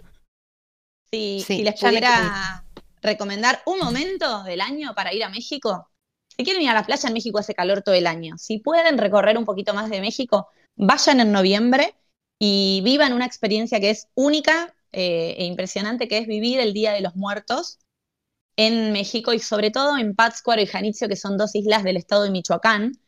[1.11, 2.65] si, Sí, si les pudiera
[3.03, 5.89] recomendar un momento del año para ir a México,
[6.37, 8.37] si quieren ir a la playa, en México hace calor todo el año.
[8.39, 11.95] Si pueden recorrer un poquito más de México, vayan en noviembre
[12.39, 16.93] y vivan una experiencia que es única eh, e impresionante, que es vivir el Día
[16.93, 17.79] de los Muertos
[18.57, 22.23] en México y sobre todo en Pátzcuaro y Janitzio, que son dos islas del estado
[22.23, 22.99] de Michoacán,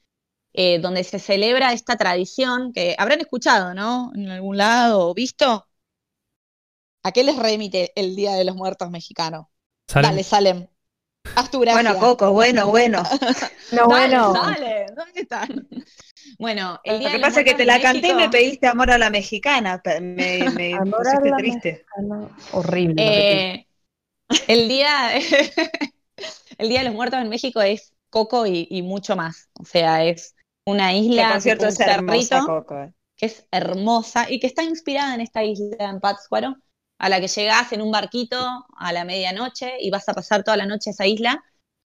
[0.53, 4.13] eh, donde se celebra esta tradición que habrán escuchado, ¿no?
[4.15, 5.67] En algún lado o visto.
[7.03, 9.51] ¿A qué les remite el Día de los Muertos mexicano?
[9.87, 10.11] ¿Salen?
[10.11, 10.67] Dale, Salem.
[11.37, 11.81] Haz tu gracia.
[11.83, 13.03] Bueno, Coco, bueno, bueno.
[13.73, 14.33] No, Dale, bueno.
[14.33, 15.69] Salem, ¿dónde están?
[16.39, 18.91] Bueno, el Día Lo que pasa es que te la canté y me pediste amor
[18.91, 19.81] a la mexicana.
[20.01, 21.87] Me, me pusiste triste.
[22.53, 22.95] Horrible.
[22.97, 23.67] eh,
[24.47, 25.17] el, día,
[26.59, 29.49] el Día de los Muertos en México es Coco y, y mucho más.
[29.55, 32.41] O sea, es una isla por cierto es hermosa.
[32.47, 32.83] Coco.
[32.83, 32.95] eh.
[33.17, 36.57] que es hermosa y que está inspirada en esta isla en Pátzcuaro,
[36.99, 38.39] a la que llegás en un barquito
[38.77, 41.45] a la medianoche y vas a pasar toda la noche a esa isla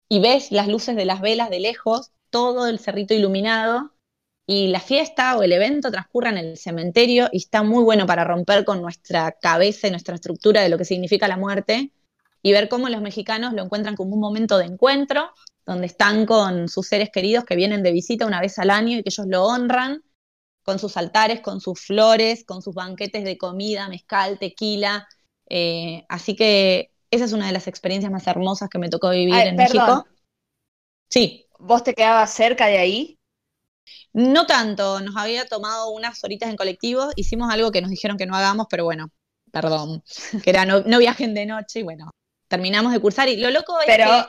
[0.09, 3.94] y ves las luces de las velas de lejos, todo el cerrito iluminado
[4.47, 8.23] y la fiesta o el evento transcurre en el cementerio y está muy bueno para
[8.23, 11.91] romper con nuestra cabeza y nuestra estructura de lo que significa la muerte
[12.43, 15.31] y ver cómo los mexicanos lo encuentran como un momento de encuentro,
[15.65, 19.03] donde están con sus seres queridos que vienen de visita una vez al año y
[19.03, 20.03] que ellos lo honran
[20.63, 25.07] con sus altares, con sus flores, con sus banquetes de comida, mezcal, tequila.
[25.49, 29.33] eh, así que esa es una de las experiencias más hermosas que me tocó vivir
[29.35, 30.03] Ay, en perdón.
[30.03, 30.05] México.
[31.09, 33.14] Sí, ¿Vos te quedabas cerca de ahí?
[34.15, 38.25] No tanto, nos había tomado unas horitas en colectivo, hicimos algo que nos dijeron que
[38.25, 39.11] no hagamos, pero bueno,
[39.51, 40.03] perdón,
[40.43, 42.11] que era no, no viajen de noche y bueno,
[42.47, 44.25] terminamos de cursar y lo loco es Pero que...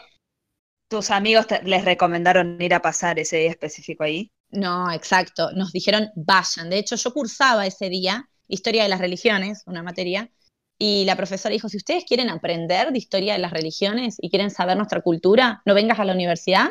[0.89, 4.33] tus amigos te- les recomendaron ir a pasar ese día específico ahí.
[4.51, 5.51] No, exacto.
[5.53, 6.71] Nos dijeron vayan.
[6.71, 10.31] De hecho, yo cursaba ese día Historia de las Religiones, una materia,
[10.79, 14.51] y la profesora dijo, si ustedes quieren aprender de historia de las religiones y quieren
[14.51, 16.71] saber nuestra cultura, no vengas a la universidad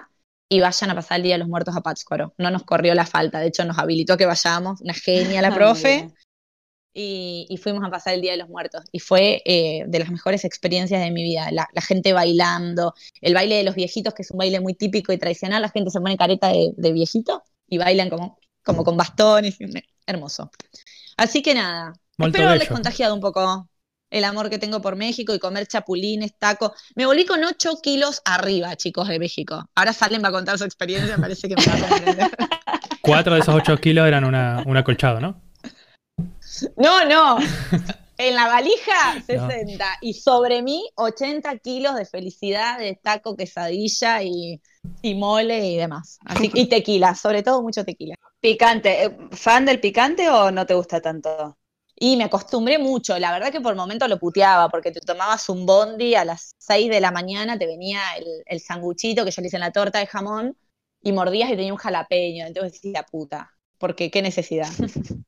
[0.49, 2.33] y vayan a pasar el Día de los Muertos a Pátzcuaro.
[2.37, 6.09] No nos corrió la falta, de hecho nos habilitó que vayamos, una genia la profe,
[6.93, 8.83] y, y fuimos a pasar el Día de los Muertos.
[8.91, 11.51] Y fue eh, de las mejores experiencias de mi vida.
[11.51, 15.11] La, la gente bailando, el baile de los viejitos, que es un baile muy típico
[15.11, 18.95] y tradicional, la gente se pone careta de, de viejito y bailan como, como con
[18.95, 19.65] bastones, y-
[20.07, 20.51] hermoso.
[21.17, 23.67] Así que nada, Molto espero haberles contagiado un poco
[24.09, 26.73] el amor que tengo por México y comer chapulines, taco.
[26.95, 29.69] Me volví con 8 kilos arriba, chicos, de México.
[29.75, 32.31] Ahora Salen va a contar su experiencia, parece que me va a comprender.
[33.01, 35.41] Cuatro de esos ocho kilos eran una, un acolchado, ¿no?
[36.77, 37.37] No, no.
[38.17, 39.85] En la valija, 60.
[39.99, 44.61] Y sobre mí, 80 kilos de felicidad, de taco, quesadilla y,
[45.01, 46.17] y mole y demás.
[46.23, 48.15] Así, y tequila, sobre todo mucho tequila.
[48.39, 49.03] Picante.
[49.03, 51.57] eh, ¿Fan del picante o no te gusta tanto?
[51.97, 53.17] Y me acostumbré mucho.
[53.19, 56.89] La verdad que por momento lo puteaba, porque te tomabas un bondi a las 6
[56.89, 59.99] de la mañana, te venía el, el sanguchito que yo le hice en la torta
[59.99, 60.57] de jamón,
[61.01, 62.45] y mordías y tenía un jalapeño.
[62.45, 64.69] Entonces decía, puta, porque qué necesidad.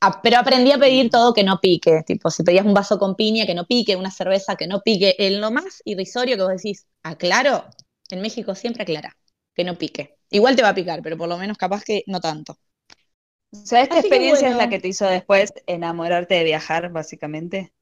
[0.00, 2.02] Ah, pero aprendí a pedir todo que no pique.
[2.06, 5.14] Tipo, si pedías un vaso con piña, que no pique, una cerveza que no pique.
[5.18, 7.64] En lo más irrisorio que vos decís, aclaro,
[8.10, 9.16] en México siempre aclara,
[9.54, 10.18] que no pique.
[10.30, 12.58] Igual te va a picar, pero por lo menos capaz que no tanto.
[13.52, 14.56] O sea, esta Así experiencia es bueno.
[14.56, 17.74] la que te hizo después enamorarte de viajar, básicamente.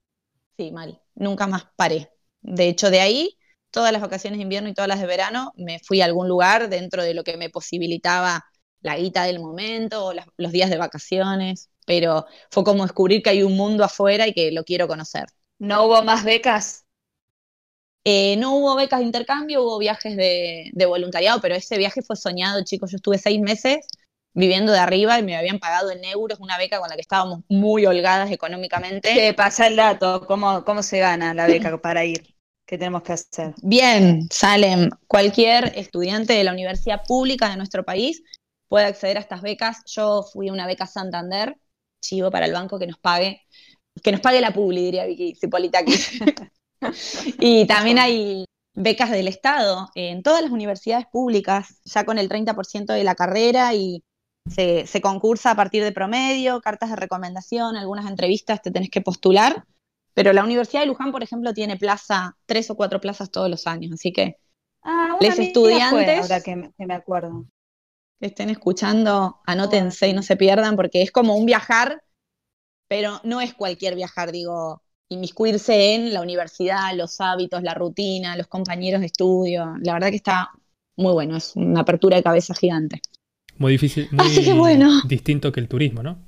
[0.56, 1.00] Sí, mal.
[1.14, 2.10] Nunca más paré.
[2.40, 3.36] De hecho, de ahí,
[3.70, 6.68] todas las vacaciones de invierno y todas las de verano, me fui a algún lugar
[6.70, 8.44] dentro de lo que me posibilitaba
[8.80, 11.70] la guita del momento o las- los días de vacaciones.
[11.86, 15.26] Pero fue como descubrir que hay un mundo afuera y que lo quiero conocer.
[15.58, 16.86] ¿No hubo más becas?
[18.04, 22.14] Eh, no hubo becas de intercambio, hubo viajes de, de voluntariado, pero ese viaje fue
[22.16, 22.90] soñado, chicos.
[22.92, 23.86] Yo estuve seis meses
[24.36, 27.40] viviendo de arriba y me habían pagado en euros una beca con la que estábamos
[27.48, 29.14] muy holgadas económicamente.
[29.14, 32.36] Te pasa el dato, ¿cómo, cómo se gana la beca para ir?
[32.66, 33.54] ¿Qué tenemos que hacer?
[33.62, 38.22] Bien, Salem, cualquier estudiante de la universidad pública de nuestro país
[38.68, 39.78] puede acceder a estas becas.
[39.86, 41.56] Yo fui a una beca Santander,
[42.00, 43.40] chivo para el banco que nos pague,
[44.02, 46.20] que nos pague la publi, diría Vicky Cipolitakis.
[47.40, 48.44] y también hay
[48.74, 53.72] becas del Estado en todas las universidades públicas, ya con el 30% de la carrera
[53.72, 54.04] y
[54.46, 59.00] se, se concursa a partir de promedio, cartas de recomendación, algunas entrevistas te tenés que
[59.00, 59.64] postular.
[60.14, 63.66] Pero la Universidad de Luján, por ejemplo, tiene plaza, tres o cuatro plazas todos los
[63.66, 64.36] años, así que
[64.88, 67.44] Ah, Les estudiantes- fue, ahora que me, que me acuerdo.
[68.20, 72.00] que estén escuchando, anótense y no se pierdan, porque es como un viajar,
[72.88, 78.46] pero no es cualquier viajar, digo, inmiscuirse en la universidad, los hábitos, la rutina, los
[78.46, 79.74] compañeros de estudio.
[79.82, 80.50] La verdad que está
[80.96, 83.00] muy bueno, es una apertura de cabeza gigante.
[83.58, 84.90] Muy difícil, muy Así que bueno.
[85.06, 86.18] distinto que el turismo, ¿no?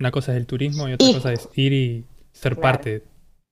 [0.00, 2.62] Una cosa es el turismo y otra Y- cosa es ir y ser Claro.
[2.62, 3.04] parte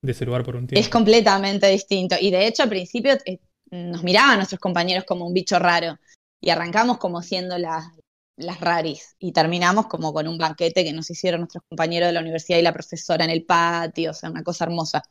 [0.03, 0.81] de ese lugar por un tiempo.
[0.81, 2.17] Es completamente distinto.
[2.21, 3.39] Y de hecho, al principio eh,
[3.71, 5.99] nos miraban nuestros compañeros como un bicho raro.
[6.41, 7.85] Y arrancamos como siendo las,
[8.37, 9.17] las raris.
[9.19, 12.63] Y terminamos como con un banquete que nos hicieron nuestros compañeros de la universidad y
[12.63, 14.13] la profesora en el patio.
[14.13, 15.03] O sea, una cosa hermosa.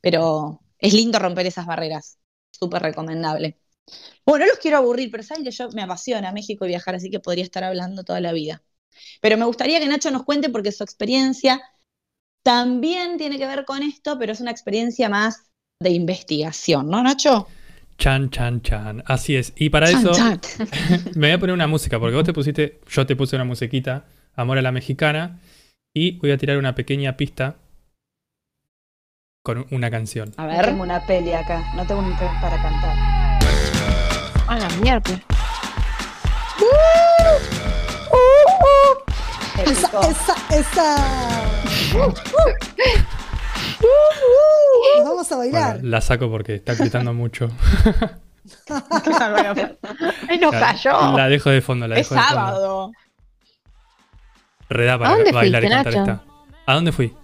[0.00, 2.18] Pero es lindo romper esas barreras.
[2.50, 3.58] Súper recomendable.
[4.26, 7.10] Bueno, no los quiero aburrir, pero saben que yo me apasiona México y viajar, así
[7.10, 8.62] que podría estar hablando toda la vida.
[9.20, 11.60] Pero me gustaría que Nacho nos cuente porque su experiencia
[12.42, 15.50] también tiene que ver con esto, pero es una experiencia más
[15.80, 17.48] de investigación, ¿no, Nacho?
[17.98, 19.02] Chan, chan, chan.
[19.06, 19.52] Así es.
[19.56, 20.40] Y para Chan, eso chan.
[21.14, 24.06] me voy a poner una música, porque vos te pusiste, yo te puse una musiquita,
[24.34, 25.40] Amor a la Mexicana,
[25.94, 27.56] y voy a tirar una pequeña pista
[29.42, 30.32] con una canción.
[30.36, 30.66] A No ver.
[30.66, 33.09] tengo una peli acá, no tengo un para cantar.
[34.50, 35.20] A la mierda.
[39.64, 40.00] Esa, Épico.
[40.02, 40.96] esa, esa.
[41.94, 42.10] Uh, uh.
[43.80, 44.98] Uh, uh.
[44.98, 45.80] Nos vamos a Bueno, bailar.
[45.84, 47.48] la saco porque está gritando mucho.
[50.28, 51.16] ¡Ay, nos La- cayó!
[51.16, 52.34] La dejo de fondo, la es dejo de fondo.
[52.40, 52.92] sábado.
[54.68, 56.10] Reda para ¿A dónde bailar y cantar Nacho?
[56.12, 56.24] esta.
[56.66, 57.14] ¿A dónde fui?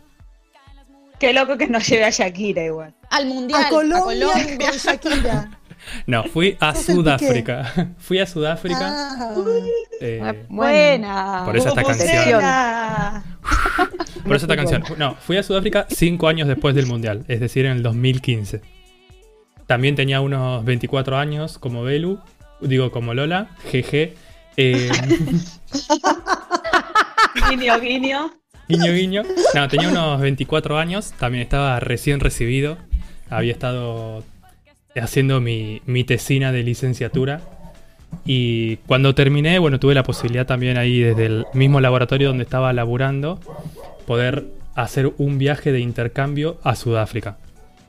[1.18, 2.94] Qué loco que nos lleve a Shakira igual.
[3.10, 3.64] Al mundial.
[3.64, 4.68] A Colombia, Colombia.
[4.70, 5.50] con Shakira.
[6.06, 7.92] No, fui a Sudáfrica.
[7.98, 8.78] fui a Sudáfrica.
[8.82, 9.34] Ah,
[10.00, 10.46] eh, Ah, bueno.
[10.48, 11.42] Buena.
[11.44, 12.42] Por eso esta canción.
[14.24, 14.84] Por eso esta canción.
[14.98, 18.60] No, fui a Sudáfrica cinco años después del Mundial, es decir, en el 2015.
[19.66, 22.20] También tenía unos 24 años como Belu,
[22.60, 24.14] digo como Lola, jeje.
[24.56, 24.90] Eh,
[27.50, 28.32] Guiño, guiño.
[28.68, 29.22] guiño, guiño.
[29.54, 32.78] No, tenía unos 24 años, también estaba recién recibido.
[33.28, 34.22] Había estado
[35.00, 37.40] haciendo mi, mi tesina de licenciatura.
[38.24, 42.72] Y cuando terminé, bueno, tuve la posibilidad también ahí desde el mismo laboratorio donde estaba
[42.72, 43.40] laburando,
[44.06, 47.38] poder hacer un viaje de intercambio a Sudáfrica.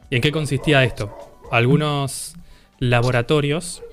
[0.09, 1.15] ¿Y en qué consistía esto?
[1.51, 2.35] Algunos
[2.79, 3.83] laboratorios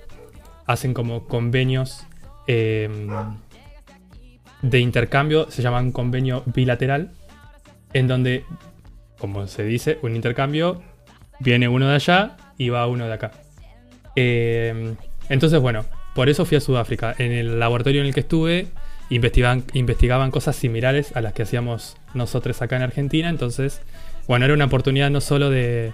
[0.66, 2.06] hacen como convenios
[2.46, 2.88] eh,
[4.62, 7.10] de intercambio, se llaman convenio bilateral,
[7.92, 8.44] en donde,
[9.18, 10.82] como se dice, un intercambio,
[11.40, 13.32] viene uno de allá y va uno de acá.
[14.16, 14.94] Eh,
[15.28, 17.14] entonces, bueno, por eso fui a Sudáfrica.
[17.18, 18.68] En el laboratorio en el que estuve,
[19.10, 23.28] investigaban, investigaban cosas similares a las que hacíamos nosotros acá en Argentina.
[23.28, 23.80] Entonces,
[24.26, 25.92] bueno, era una oportunidad no solo de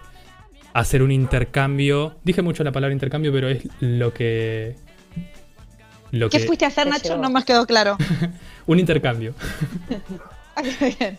[0.75, 2.16] hacer un intercambio.
[2.25, 4.77] Dije mucho la palabra intercambio, pero es lo que.
[6.13, 7.11] Lo ¿Qué que fuiste a hacer, Nacho?
[7.11, 7.23] llevó.
[7.23, 7.96] No me quedó claro.
[8.67, 9.35] un intercambio.
[10.56, 11.19] Ah, qué bien.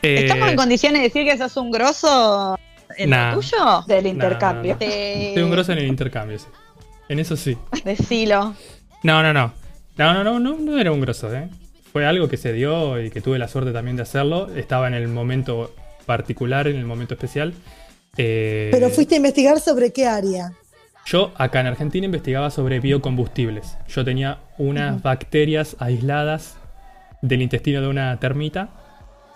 [0.00, 2.58] Eh, ¿Estamos en condiciones de decir que sos un grosso
[2.98, 3.34] en Nah.
[3.34, 3.82] lo tuyo?
[3.86, 4.76] Del intercambio.
[4.78, 4.86] no, no.
[4.92, 5.30] De...
[5.34, 6.46] Soy un grosso en el intercambio, sí.
[7.08, 7.56] En eso sí.
[7.84, 8.54] Decilo.
[9.02, 9.52] No, no, no.
[9.96, 11.48] No, no, no, no, no era un grosso, ¿eh?
[11.92, 14.48] Fue algo que se dio y que tuve la suerte también de hacerlo.
[14.54, 15.74] Estaba en el momento
[16.06, 17.54] particular, en el momento especial.
[18.16, 20.52] Eh, Pero fuiste a investigar sobre qué área.
[21.06, 23.78] Yo acá en Argentina investigaba sobre biocombustibles.
[23.88, 26.56] Yo tenía unas bacterias aisladas
[27.22, 28.68] del intestino de una termita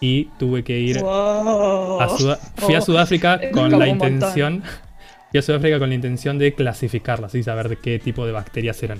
[0.02, 2.00] y tuve que ir Wow.
[2.02, 2.82] a Sudá- fui a Oh.
[2.82, 4.62] Sudáfrica con la intención
[5.30, 8.82] fui a Sudáfrica con la intención de clasificarlas y saber de qué tipo de bacterias
[8.82, 8.98] eran.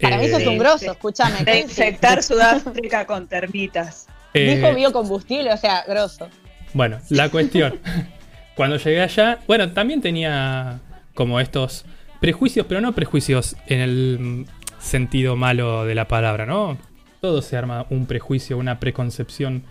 [0.00, 1.38] Para mí Eh, sos un grosso, escúchame.
[1.40, 4.06] De ¿qué infectar Sudáfrica con termitas.
[4.34, 6.28] eh, Dijo biocombustible, o sea, grosso.
[6.72, 7.78] Bueno, la cuestión.
[8.56, 10.80] cuando llegué allá, bueno, también tenía
[11.14, 11.84] como estos
[12.20, 14.46] prejuicios, pero no prejuicios en el
[14.78, 16.78] sentido malo de la palabra, ¿no?
[17.22, 19.62] Todo se arma un prejuicio, una preconcepción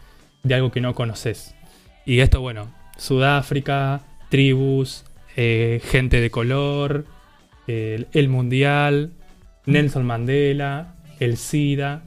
[0.44, 1.54] de algo que no conoces.
[2.06, 5.04] Y esto, bueno, Sudáfrica, tribus,
[5.36, 7.06] eh, gente de color,
[7.68, 9.12] el, el mundial,
[9.66, 12.04] Nelson Mandela, el SIDA.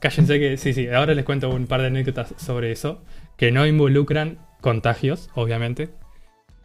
[0.00, 3.00] Cállense que, sí, sí, ahora les cuento un par de anécdotas sobre eso,
[3.36, 5.90] que no involucran contagios, obviamente.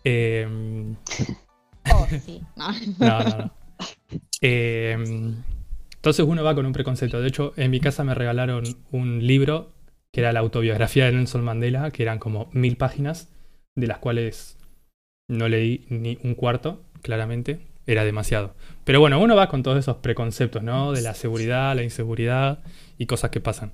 [0.03, 0.95] Em,
[1.93, 2.41] Oh, sí.
[2.55, 2.71] No.
[2.99, 3.51] no, no, no.
[4.41, 5.35] Em,
[6.01, 7.21] entonces uno va con un preconcepto.
[7.21, 9.71] De hecho, en mi casa me regalaron un libro
[10.11, 13.31] que era la autobiografía de Nelson Mandela, que eran como mil páginas,
[13.75, 14.57] de las cuales
[15.29, 17.67] no leí ni un cuarto, claramente.
[17.85, 18.55] Era demasiado.
[18.83, 20.91] Pero bueno, uno va con todos esos preconceptos, ¿no?
[20.91, 22.63] De la seguridad, la inseguridad
[22.97, 23.71] y cosas que pasan.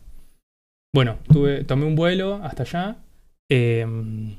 [0.93, 2.97] Bueno, tuve, tomé un vuelo hasta allá.
[3.49, 4.36] em,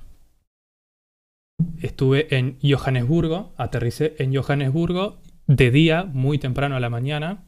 [1.80, 5.16] estuve en Johannesburgo, aterricé en Johannesburgo
[5.46, 7.47] de día, muy temprano a la mañana.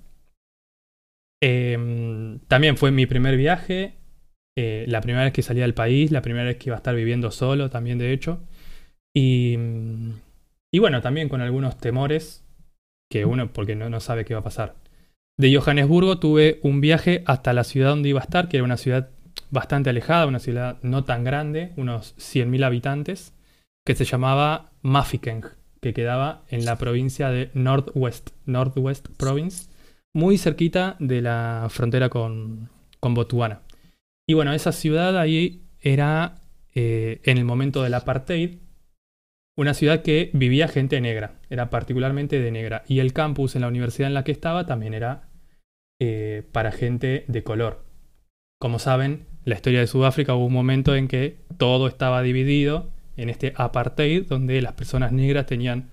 [1.42, 3.94] Em, también fue mi primer viaje,
[4.56, 6.94] eh, la primera vez que salía del país, la primera vez que iba a estar
[6.94, 8.40] viviendo solo también, de hecho.
[9.14, 9.56] Y,
[10.72, 12.44] y bueno, también con algunos temores
[13.10, 14.76] que uno, porque no, no sabe qué va a pasar.
[15.38, 18.76] De Johannesburgo tuve un viaje hasta la ciudad donde iba a estar, que era una
[18.76, 19.10] ciudad
[19.50, 23.32] bastante alejada, una ciudad no tan grande, unos 100.000 habitantes,
[23.86, 25.44] que se llamaba Mafeking,
[25.80, 29.70] que quedaba en la provincia de Northwest, Northwest Province,
[30.14, 33.62] muy cerquita de la frontera con, con Botswana.
[34.28, 36.36] Y bueno, esa ciudad ahí era,
[36.74, 38.58] eh, en el momento del apartheid,
[39.56, 42.84] una ciudad que vivía gente negra, era particularmente de negra.
[42.86, 45.28] Y el campus en la universidad en la que estaba también era
[46.00, 47.84] eh, para gente de color.
[48.58, 53.28] Como saben, la historia de Sudáfrica hubo un momento en que todo estaba dividido en
[53.28, 55.90] este apartheid, donde las personas negras tenían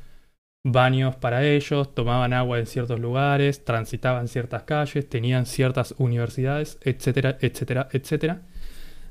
[0.71, 7.37] baños para ellos, tomaban agua en ciertos lugares, transitaban ciertas calles, tenían ciertas universidades, etcétera,
[7.41, 8.41] etcétera, etcétera.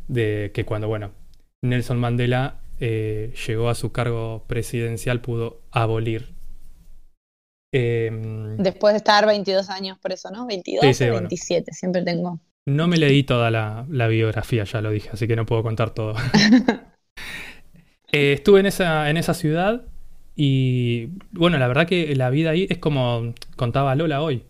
[0.09, 1.13] De que cuando, bueno,
[1.63, 6.35] Nelson Mandela eh, llegó a su cargo presidencial pudo abolir.
[7.73, 10.47] Em, Después de estar 22 años preso, ¿no?
[10.47, 11.29] 22 Sí, sí, o bueno.
[11.29, 12.41] 27, siempre tengo.
[12.67, 15.91] no me leí toda la, la biografía, ya lo dije, así que no puedo contar
[15.91, 16.15] todo.
[18.13, 19.85] Eh, estuve en esa, en esa ciudad
[20.37, 24.43] y bueno, la verdad que la vida ahí es como contaba Lola hoy.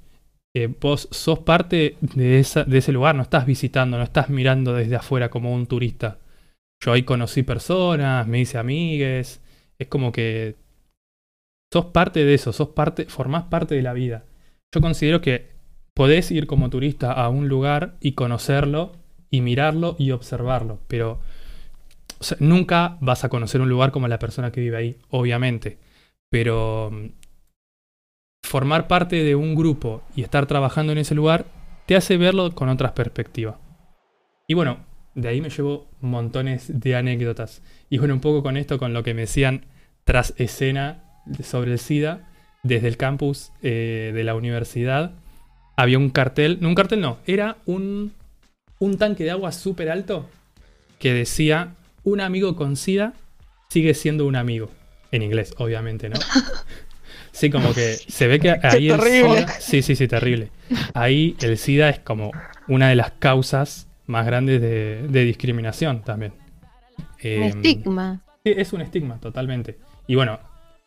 [0.80, 4.96] Vos sos parte de, esa, de ese lugar, no estás visitando, no estás mirando desde
[4.96, 6.18] afuera como un turista.
[6.82, 9.42] Yo ahí conocí personas, me hice amigues,
[9.78, 10.56] es como que
[11.72, 14.24] sos parte de eso, sos parte, formás parte de la vida.
[14.74, 15.50] Yo considero que
[15.94, 18.92] podés ir como turista a un lugar y conocerlo
[19.30, 21.20] y mirarlo y observarlo, pero
[22.38, 25.78] nunca vas a conocer un lugar como la persona que vive ahí, obviamente.
[26.30, 27.06] Pero mm,
[28.44, 31.46] formar parte de un grupo y estar trabajando en ese lugar
[31.86, 33.56] te hace verlo con otras perspectivas.
[34.48, 34.78] Y bueno,
[35.14, 37.62] de ahí me llevo montones de anécdotas.
[37.90, 39.64] Y bueno, un poco con esto, con lo que me decían
[40.04, 41.02] tras escena
[41.42, 42.28] sobre el SIDA,
[42.62, 45.12] desde el campus eh, de la universidad,
[45.76, 48.12] había un cartel, no un cartel no, era un,
[48.78, 50.28] un tanque de agua súper alto
[50.98, 51.74] que decía,
[52.06, 53.14] un amigo con SIDA
[53.68, 54.70] sigue siendo un amigo.
[55.12, 56.16] En inglés, obviamente, ¿no?
[57.32, 59.40] Sí, como que se ve que ahí el terrible.
[59.40, 60.48] SIDA, sí, sí, sí, terrible.
[60.94, 62.32] Ahí el SIDA es como
[62.66, 66.32] una de las causas más grandes de, de discriminación también.
[67.34, 68.22] Un Em, estigma.
[68.42, 69.76] Sí, es un estigma, totalmente.
[70.06, 70.38] Y bueno,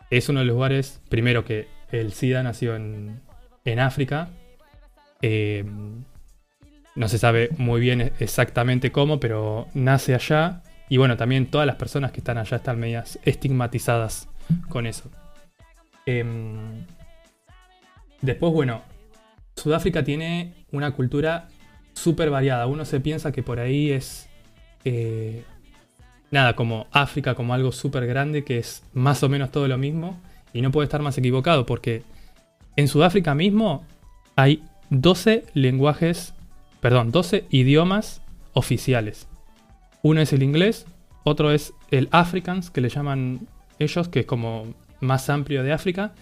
[0.10, 3.22] es uno de los lugares, primero que el SIDA nació en,
[3.66, 4.30] en África.
[5.22, 5.66] Eh,
[6.96, 10.64] no se sabe muy bien exactamente cómo, pero nace allá.
[10.90, 14.28] Y bueno, también todas las personas que están allá están medias estigmatizadas
[14.70, 15.10] con eso.
[16.06, 16.86] Em,
[18.22, 18.82] después, bueno,
[19.56, 21.48] Sudáfrica tiene una cultura
[21.94, 22.66] súper variada.
[22.66, 24.28] Uno se piensa que por ahí es
[24.84, 25.44] eh,
[26.32, 30.20] nada, como África, como algo súper grande, que es más o menos todo lo mismo,
[30.54, 32.04] y no puede estar más equivocado, porque
[32.76, 33.86] en Sudáfrica mismo
[34.36, 36.34] hay 12 lenguajes,
[36.82, 38.22] perdón, 12 idiomas
[38.54, 39.28] oficiales.
[40.02, 40.86] Uno es el inglés,
[41.24, 43.48] otro es el Afrikaans, que le llaman
[43.80, 46.14] ellos, que es como más amplio de África,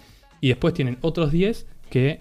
[0.42, 2.20] y después tienen otros 10 que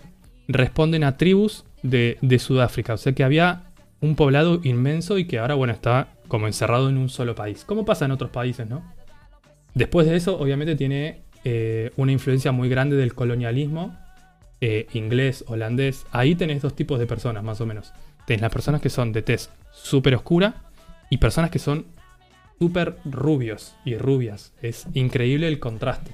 [0.49, 2.95] responden a tribus de, de Sudáfrica.
[2.95, 3.65] O sea que había
[4.01, 7.65] un poblado inmenso y que ahora, bueno, está como encerrado en un solo país.
[7.65, 8.83] Como pasa en otros países, ¿no?
[9.75, 13.97] Después de eso, obviamente tiene eh, una influencia muy grande del colonialismo
[14.61, 16.07] eh, inglés, holandés.
[16.13, 17.93] Ahí tenés dos tipos de personas, más o menos.
[18.27, 20.66] Tenés las personas que son de tez súper oscura
[21.11, 21.87] y personas que son
[22.59, 24.53] súper rubios y rubias.
[24.63, 26.13] Es increíble el contraste.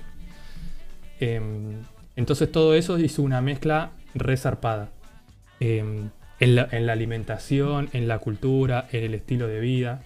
[1.21, 1.83] Em,
[2.17, 4.91] entonces todo eso hizo una mezcla resarpada.
[5.61, 6.11] Em,
[6.43, 10.03] en, la, en la alimentación, en la cultura, en el estilo de vida.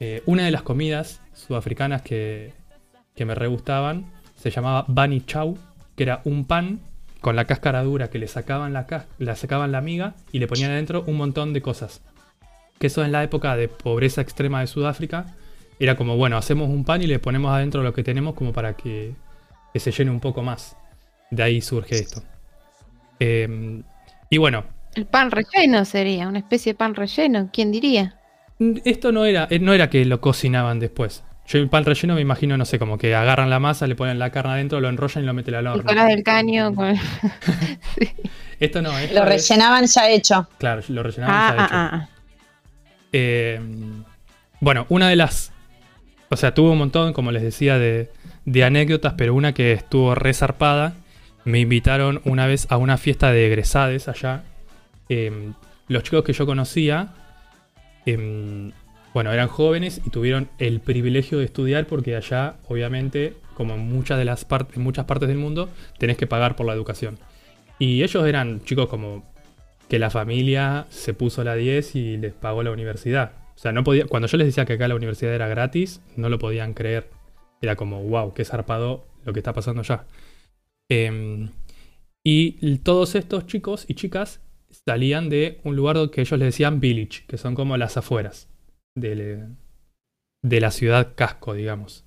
[0.00, 2.54] Eh, una de las comidas sudafricanas que,
[3.14, 4.06] que me re gustaban
[4.36, 5.58] se llamaba Bani Chow,
[5.96, 6.80] que era un pan
[7.20, 8.86] con la cáscara dura que le sacaban la,
[9.18, 12.00] le sacaban la miga y le ponían adentro un montón de cosas.
[12.80, 15.26] Que eso en la época de pobreza extrema de Sudáfrica
[15.78, 18.72] era como, bueno, hacemos un pan y le ponemos adentro lo que tenemos como para
[18.72, 19.14] que,
[19.74, 20.78] que se llene un poco más.
[21.30, 22.22] De ahí surge esto.
[23.18, 23.82] Eh,
[24.30, 24.64] y bueno,
[24.94, 28.16] El pan relleno sería, una especie de pan relleno, ¿quién diría?
[28.84, 31.22] esto no era, eh, no era que lo cocinaban después.
[31.48, 34.18] Yo el pan relleno me imagino, no sé, como que agarran la masa, le ponen
[34.18, 35.82] la carne adentro, lo enrollan y lo meten al horno.
[35.82, 36.74] Nicolás del Caño.
[36.74, 36.96] con-
[38.58, 40.48] Esto no, esto Lo es- rellenaban ya hecho.
[40.58, 41.74] Claro, lo rellenaban Ah, ya ah, hecho.
[41.76, 42.08] ah, ah.
[43.12, 43.60] Eh,
[44.60, 45.52] bueno, una de las.
[46.28, 48.10] O sea, tuvo un montón, como les decía, de,
[48.44, 50.94] de anécdotas, pero una que estuvo resarpada.
[51.44, 54.44] Me invitaron una vez a una fiesta de egresades allá.
[55.08, 55.52] Eh,
[55.88, 57.14] los chicos que yo conocía,
[58.06, 58.70] em,
[59.12, 64.18] bueno, eran jóvenes y tuvieron el privilegio de estudiar porque allá, obviamente, como en muchas
[64.18, 67.18] de las partes, muchas partes del mundo, tenés que pagar por la educación.
[67.80, 69.24] Y ellos eran chicos como
[69.90, 73.32] que la familia se puso la 10 y les pagó la universidad.
[73.56, 76.28] O sea, no podía, cuando yo les decía que acá la universidad era gratis, no
[76.28, 77.10] lo podían creer.
[77.60, 80.06] Era como, wow, qué zarpado lo que está pasando allá.
[80.88, 81.50] Em,
[82.24, 84.40] y todos estos chicos y chicas
[84.86, 88.48] salían de un lugar que ellos le decían village, que son como las afueras
[88.96, 89.56] del-
[90.42, 92.04] de la ciudad casco, digamos,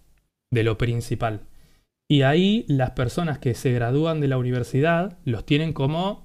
[0.52, 1.42] de lo principal.
[2.10, 6.23] Y ahí las personas que se gradúan de la universidad los tienen como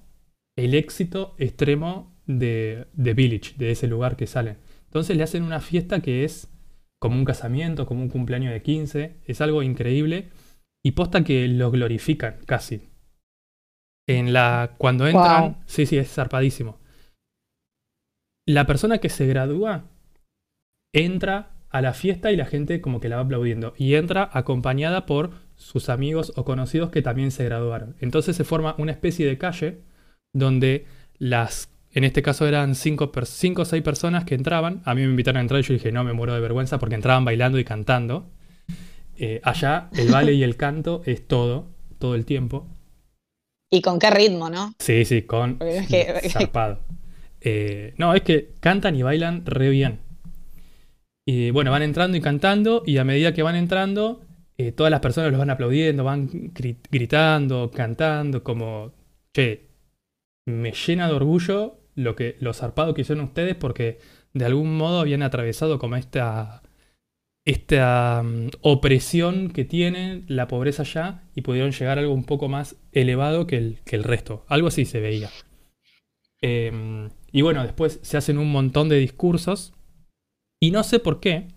[0.58, 4.58] el éxito extremo de, de Village, de ese lugar que salen.
[4.86, 6.48] Entonces le hacen una fiesta que es
[7.00, 10.30] como un casamiento, como un cumpleaños de 15, es algo increíble
[10.84, 12.88] y posta que lo glorifican casi.
[14.08, 15.56] En la cuando entran, Wow.
[15.66, 16.80] sí, sí, es zarpadísimo.
[18.46, 19.84] La persona que se gradúa
[20.94, 25.04] entra a la fiesta y la gente como que la va aplaudiendo y entra acompañada
[25.06, 27.94] por sus amigos o conocidos que también se graduaron.
[28.00, 29.82] Entonces se forma una especie de calle
[30.38, 30.86] donde
[31.18, 34.82] las, en este caso eran cinco, per- cinco o seis personas que entraban.
[34.84, 36.94] A mí me invitaron a entrar y yo dije, no, me muero de vergüenza porque
[36.94, 38.30] entraban bailando y cantando.
[39.16, 41.66] Eh, allá el baile y el canto es todo,
[41.98, 42.66] todo el tiempo.
[43.70, 44.72] Y con qué ritmo, ¿no?
[44.78, 46.80] Sí, sí, con es que- zarpado.
[47.40, 50.00] Eh, no, es que cantan y bailan re bien.
[51.26, 54.22] Y bueno, van entrando y cantando, y a medida que van entrando,
[54.56, 58.92] eh, todas las personas los van aplaudiendo, van gri- gritando, cantando, como,
[59.34, 59.67] che,
[60.48, 63.98] me llena de orgullo lo que, lo zarpado que hicieron ustedes, porque
[64.32, 66.62] de algún modo habían atravesado como esta,
[67.44, 72.48] esta mm, opresión que tiene la pobreza allá y pudieron llegar a algo un poco
[72.48, 74.44] más elevado que el, que el resto.
[74.48, 75.30] Algo así se veía.
[76.40, 79.74] Eh, y bueno, después se hacen un montón de discursos.
[80.60, 81.48] Y no sé por qué,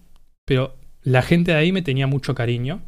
[0.46, 2.82] pero la gente de ahí me tenía mucho cariño.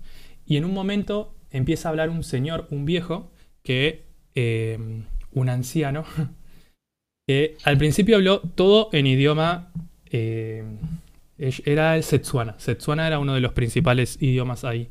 [0.46, 3.32] Y en un momento empieza a hablar un señor, un viejo,
[3.64, 4.78] que eh,
[5.36, 6.06] un anciano,
[7.28, 9.72] que al principio habló todo en idioma.
[10.12, 10.64] eh,
[11.66, 12.56] era el Setsuana.
[12.60, 14.90] Setsuana era uno de los principales idiomas ahí.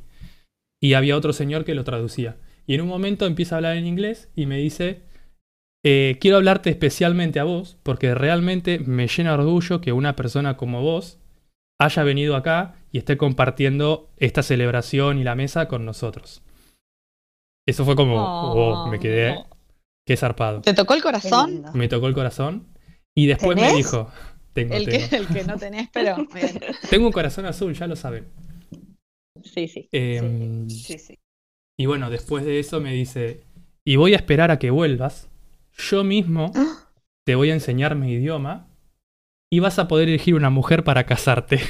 [0.83, 2.37] Y había otro señor que lo traducía.
[2.67, 5.03] Y en un momento empieza a hablar en inglés y me dice,
[5.85, 10.83] eh, quiero hablarte especialmente a vos, porque realmente me llena orgullo que una persona como
[10.83, 11.19] vos
[11.81, 16.43] haya venido acá y esté compartiendo esta celebración y la mesa con nosotros.
[17.67, 18.85] Eso fue como, Oh.
[18.85, 19.37] oh, me quedé,
[20.07, 20.61] qué zarpado.
[20.63, 21.65] ¿Te tocó el corazón?
[21.75, 22.67] Me tocó el corazón
[23.15, 24.11] y después me dijo,
[24.53, 25.09] tengo, El tengo.
[25.09, 26.17] que, el que no tenés, pero.
[26.35, 26.61] bien.
[26.91, 28.27] tengo un corazón azul, ya lo saben.
[29.43, 29.89] Sí, sí.
[29.93, 31.19] Em, Sí, sí.
[31.79, 33.45] Y bueno, después de eso me dice,
[33.85, 35.29] y voy a esperar a que vuelvas,
[35.77, 36.53] yo mismo
[37.27, 38.69] te voy a enseñar mi idioma
[39.51, 41.61] y vas a poder elegir una mujer para casarte.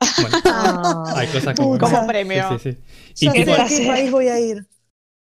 [0.20, 1.78] bueno, Ah, hay cosas como...
[1.78, 2.58] Como premio.
[2.58, 2.78] Sí, sí,
[3.14, 3.26] sí.
[3.26, 4.66] Y, tipo- qué país voy a ir.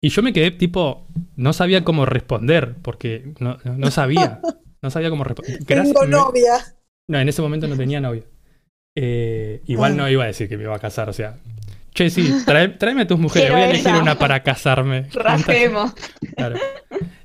[0.03, 4.41] Y yo me quedé tipo, no sabía cómo responder, porque no, no- sabía.
[4.81, 5.65] No sabía cómo responder.
[5.65, 6.53] Tengo novia.
[7.11, 8.23] No, en ese momento no tenía novia.
[8.97, 9.97] Eh, igual Ah.
[9.97, 11.37] no iba a decir que me iba a casar, o sea...
[11.93, 13.99] Che, sí, trae- tráeme a tus mujeres, Quiero voy a elegir esa.
[14.01, 15.09] una para casarme.
[15.13, 15.95] Rajemos.
[16.37, 16.57] Claro.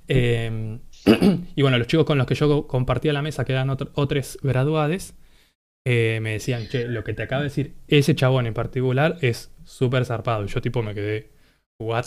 [0.08, 0.80] Eh,
[1.56, 4.40] y bueno, los chicos con los que yo compartía la mesa, que eran otro- otros
[4.42, 5.14] graduades,
[5.86, 9.52] eh, me decían, che, lo que te acaba de decir ese chabón en particular es
[9.64, 10.44] súper zarpado.
[10.46, 11.30] Y yo tipo me quedé,
[11.80, 12.06] what?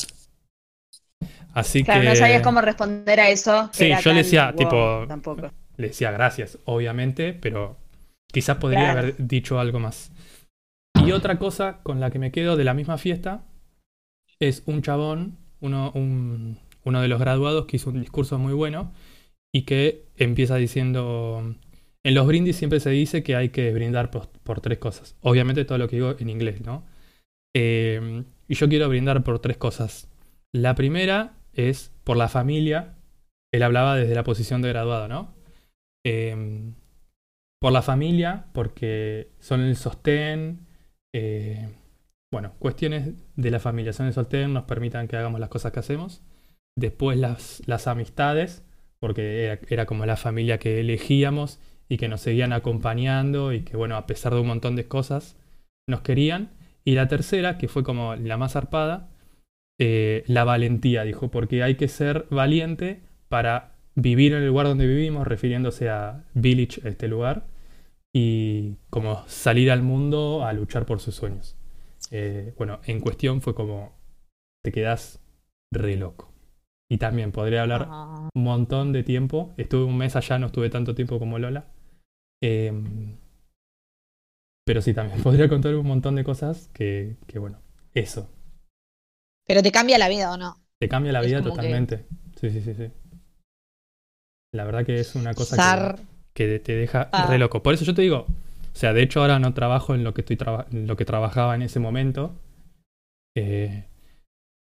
[1.57, 3.71] Así Claro, que no sabías cómo responder a eso.
[3.73, 5.51] Sí, yo le decía, wow, tipo, Tampoco.
[5.77, 7.77] le decía gracias, obviamente, pero
[8.33, 8.99] quizás podría Claro.
[9.01, 10.13] haber dicho algo más.
[11.05, 13.45] Y otra cosa con la que me quedo de la misma fiesta
[14.41, 18.93] es un chabón, uno, un- uno de los graduados que hizo un discurso muy bueno
[19.53, 21.55] y que empieza diciendo,
[22.05, 25.17] en los brindis siempre se dice que hay que brindar por, por tres cosas.
[25.23, 26.85] Obviamente todo lo que digo en inglés, ¿no?
[27.55, 30.09] Eh, y yo quiero brindar por tres cosas.
[30.53, 32.95] La primera es por la familia.
[33.53, 35.35] Él hablaba desde la posición de graduado, ¿no?
[36.05, 36.73] Eh,
[37.61, 40.67] por la familia, porque son el sostén.
[41.15, 41.69] eh,
[42.33, 45.81] bueno, cuestiones de la familia son el sostén, nos permitan que hagamos las cosas que
[45.81, 46.23] hacemos.
[46.77, 48.63] Después las, las amistades,
[49.01, 53.77] porque era, era como la familia que elegíamos y que nos seguían acompañando y que,
[53.77, 55.37] bueno, a pesar de un montón de cosas,
[55.89, 56.51] nos querían.
[56.85, 59.09] Y la tercera, que fue como la más zarpada,
[59.79, 64.87] eh, la valentía, dijo, porque hay que ser valiente para vivir en el lugar donde
[64.87, 67.47] vivimos, refiriéndose a Village, este lugar,
[68.15, 71.57] y como salir al mundo a luchar por sus sueños.
[72.11, 73.93] Eh, bueno, en cuestión fue como,
[74.65, 75.21] te quedas
[75.73, 76.33] re loco.
[76.89, 79.53] Y también podría hablar Ah, un montón de tiempo.
[79.57, 81.67] Estuve un mes allá, no estuve tanto tiempo como Lola.
[82.43, 82.73] Eh,
[84.65, 87.59] pero sí, también podría contar un montón de cosas que, que, bueno,
[87.95, 88.31] eso.
[89.47, 90.61] Pero te cambia la vida o no.
[90.81, 92.05] Te cambia la Es vida que- totalmente.
[92.41, 92.91] Sí, sí, sí, sí.
[94.53, 95.97] La verdad que es una cosa Zar.
[96.35, 97.27] que, que te deja Ah.
[97.29, 97.63] re loco.
[97.63, 100.23] Por eso yo te digo, o sea, de hecho ahora no trabajo en lo que
[100.23, 102.35] estoy traba- en lo que trabajaba en ese momento.
[103.37, 103.85] Eh,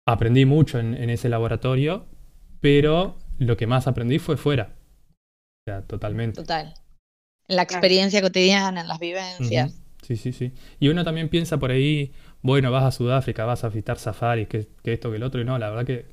[0.07, 2.07] aprendí mucho en, en ese laboratorio,
[2.61, 4.75] pero lo que más aprendí fue fuera.
[5.67, 6.41] O sea, totalmente.
[6.41, 6.75] Total.
[7.49, 9.81] En la experiencia cotidiana, en las vivencias.
[10.03, 10.53] Sí, sí, sí.
[10.81, 12.13] Y uno también piensa por ahí,
[12.45, 15.47] bueno, vas a Sudáfrica, vas a visitar safaris, que, que esto, que el otro, y
[15.47, 16.07] no, la verdad que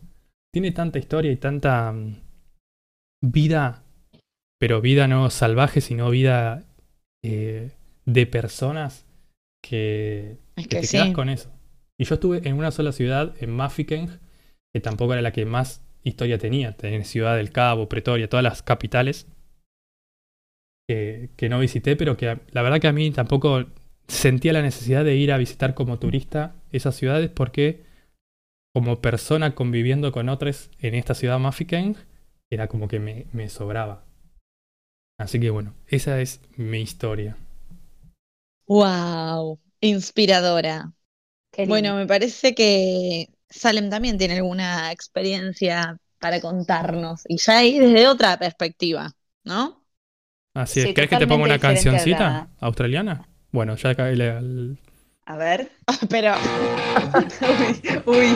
[0.54, 2.22] tiene tanta historia y tanta mm,
[3.22, 3.84] vida,
[4.58, 6.64] pero vida no salvaje, sino vida
[7.24, 7.72] eh,
[8.06, 9.06] de personas
[9.62, 10.98] que, Es que que te sí.
[10.98, 11.52] quedas con eso.
[12.00, 14.08] Y yo estuve en una sola ciudad, en Mafeking,
[14.74, 16.78] que tampoco era la que más historia tenía.
[16.78, 19.28] Tenía Ciudad del Cabo, Pretoria, todas las capitales
[20.90, 23.66] que, que no visité, pero que la verdad que a mí tampoco
[24.12, 27.84] sentía la necesidad de ir a visitar como turista esas ciudades porque
[28.74, 31.98] como persona conviviendo con otros en esta ciudad Mafeking
[32.52, 34.06] era como que me, me sobraba.
[35.18, 37.38] Así que bueno, esa es mi historia.
[38.68, 40.94] Wow, inspiradora.
[41.64, 48.08] Bueno, me parece que Salem también tiene alguna experiencia para contarnos y ya ahí desde
[48.08, 49.12] otra perspectiva,
[49.44, 49.86] ¿no?
[50.54, 50.94] Así Sí, es.
[50.94, 53.28] ¿Querés que te ponga una cancioncita australiana?
[53.52, 54.78] Bueno, ya acá el- el-
[55.26, 55.70] A ver.
[56.10, 56.34] Pero
[58.06, 58.36] uy,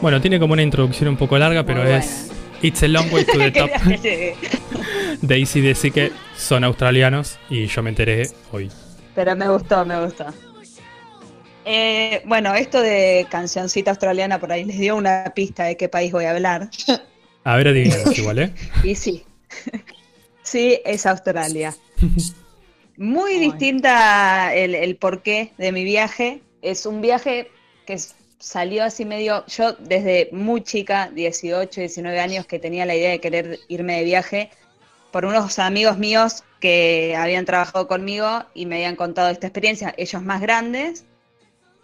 [0.00, 2.30] Bueno, tiene como una introducción un poco larga, pero es
[2.62, 3.70] It's a Long Way to the Top
[5.22, 8.70] de ACDC que son australianos y yo me enteré hoy.
[9.14, 10.26] Pero me gustó, me gustó.
[11.64, 16.10] Eh, bueno, esto de cancioncita australiana por ahí les dio una pista de qué país
[16.12, 16.70] voy a hablar.
[17.44, 18.54] A ver, adivinen igual, ¿eh?
[18.84, 19.24] Y sí.
[20.42, 21.74] Sí, es Australia.
[22.98, 26.42] Muy distinta el, el porqué de mi viaje.
[26.60, 27.50] Es un viaje
[27.86, 29.46] que s- salió así medio.
[29.46, 34.04] Yo desde muy chica, 18, 19 años, que tenía la idea de querer irme de
[34.04, 34.50] viaje
[35.12, 40.22] por unos amigos míos que habían trabajado conmigo y me habían contado esta experiencia, ellos
[40.22, 41.04] más grandes.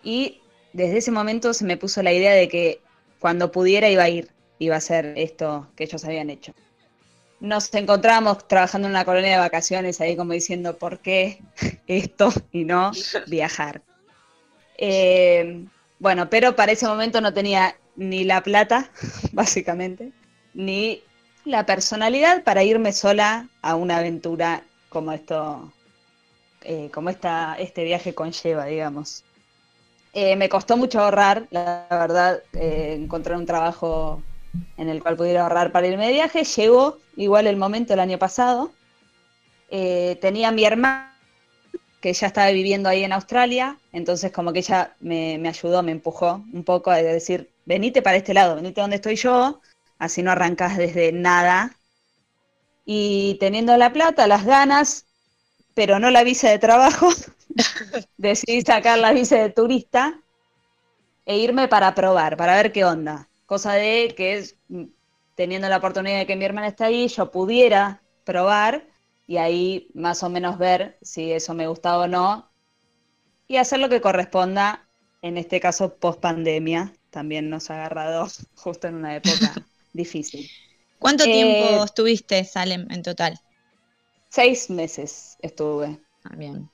[0.03, 0.41] Y
[0.73, 2.81] desde ese momento se me puso la idea de que
[3.21, 6.53] cuando pudiera iba a ir, iba a hacer esto que ellos habían hecho
[7.41, 11.43] nos encontramos trabajando en una colonia de vacaciones ahí como diciendo por qué
[11.87, 12.93] esto y no
[13.27, 13.83] viajar.
[14.79, 15.65] Eh,
[15.99, 18.91] bueno, pero para ese momento no tenía ni la plata,
[19.33, 20.13] básicamente,
[20.55, 21.03] ni
[21.45, 25.73] la personalidad para irme sola a una aventura como esto,
[26.63, 29.23] eh, como esta, este viaje conlleva, digamos.
[30.13, 34.23] Eh, me costó mucho ahorrar, la verdad, eh, encontrar un trabajo
[34.79, 36.45] en el cual pudiera ahorrar para irme de viaje.
[36.45, 38.73] Llegó igual el momento el año pasado.
[39.69, 41.16] Tenía mi hermana
[42.01, 45.93] que ya estaba viviendo ahí en Australia, entonces como que ella me, me ayudó, me
[45.93, 49.61] empujó un poco a decir, venite para este lado, venite donde estoy yo,
[49.99, 51.77] así no arrancas desde nada.
[52.85, 55.07] Y teniendo la plata, las ganas,
[55.75, 57.09] pero no la visa de trabajo,
[58.17, 60.21] decidí sacar la visa de turista
[61.25, 63.29] e irme para probar, para ver qué onda.
[63.47, 64.85] Cosa de que mm,
[65.35, 68.87] teniendo la oportunidad de que mi hermana está ahí, yo pudiera probar
[69.27, 72.53] y ahí más o menos ver si eso me gustaba o no
[73.49, 74.89] y hacer lo que corresponda,
[75.22, 80.53] en este caso post pandemia, también nos ha agarrado justo en una época difícil.
[80.99, 83.41] ¿Cuánto Eh, tiempo estuviste, Salem, en total?
[84.31, 86.01] Seis meses estuve.
[86.24, 86.70] Ah, bien.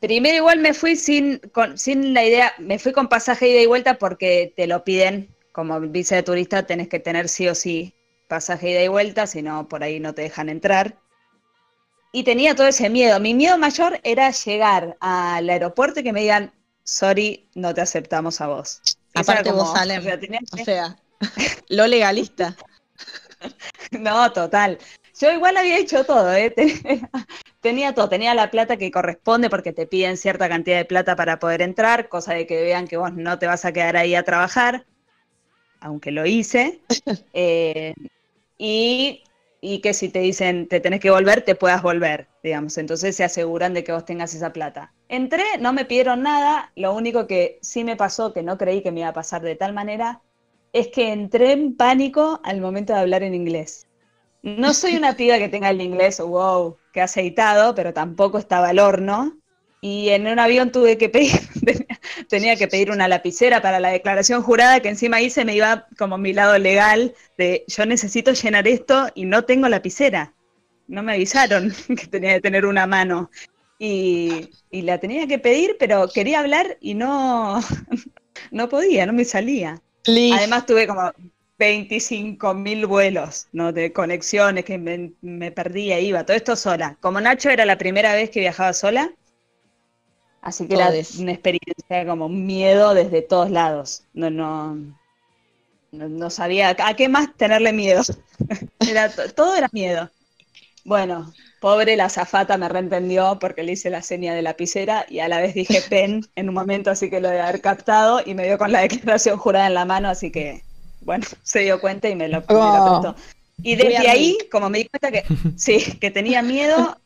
[0.00, 3.66] Primero igual me fui sin, con- sin la idea, me fui con pasaje ida y
[3.66, 7.96] vuelta porque te lo piden, como visa de turista tenés que tener sí o sí
[8.28, 11.00] pasaje ida y vuelta, si no por ahí no te dejan entrar.
[12.12, 13.20] Y tenía todo ese miedo.
[13.20, 16.52] Mi miedo mayor era llegar al aeropuerto y que me digan,
[16.82, 18.80] sorry, no te aceptamos a vos.
[19.14, 20.04] Aparte vos, Salem,
[20.52, 21.26] o sea, O
[21.68, 22.56] lo legalista.
[23.90, 24.78] No, total.
[25.18, 26.50] Yo igual había hecho todo, ¿eh?
[26.50, 27.10] Tenía,
[27.60, 31.38] tenía todo, tenía la plata que corresponde porque te piden cierta cantidad de plata para
[31.38, 34.24] poder entrar, cosa de que vean que vos no te vas a quedar ahí a
[34.24, 34.86] trabajar,
[35.80, 36.80] aunque lo hice.
[37.32, 37.94] Eh,
[38.58, 39.22] y,
[39.68, 42.78] y que si te dicen te tenés que volver, te puedas volver, digamos.
[42.78, 44.94] Entonces se aseguran de que vos tengas esa plata.
[45.08, 48.92] Entré, no me pidieron nada, lo único que sí me pasó, que no creí que
[48.92, 50.22] me iba a pasar de tal manera,
[50.72, 53.88] es que entré en pánico al momento de hablar en inglés.
[54.44, 58.78] No soy una piba que tenga el inglés, wow, que aceitado, pero tampoco estaba al
[58.78, 59.36] horno.
[59.80, 61.40] Y en un avión tuve que pedir,
[62.28, 66.18] tenía, que pedir una lapicera para la declaración jurada, que encima se me iba como
[66.18, 70.32] mi lado legal de yo necesito llenar esto y no tengo lapicera.
[70.88, 73.30] No me avisaron que tenía que tener una mano.
[73.78, 77.60] Y, y la tenía que pedir, pero quería hablar y no,
[78.50, 79.82] no podía, no me salía.
[80.32, 81.12] Además tuve como
[81.58, 83.72] 25 mil vuelos, ¿no?
[83.72, 86.96] De conexiones que me, me perdía, iba, todo esto sola.
[87.00, 89.12] Como Nacho era la primera vez que viajaba sola,
[90.46, 91.14] así que Todes.
[91.14, 94.04] era una experiencia como miedo desde todos lados.
[94.14, 94.76] No, no,
[95.92, 98.02] no, no sabía a qué más tenerle miedo.
[98.80, 100.10] Era, to- todo era miedo.
[100.84, 105.28] Bueno, pobre la azafata me reentendió porque le hice la seña de lapicera y a
[105.28, 108.44] la vez dije pen en un momento, así que lo de haber captado y me
[108.46, 110.62] dio con la declaración jurada en la mano, así que,
[111.00, 113.14] bueno, se dio cuenta y me lo, me lo Oh.
[113.62, 115.24] Y desde ahí, como me di cuenta que
[115.56, 116.98] sí, que tenía miedo,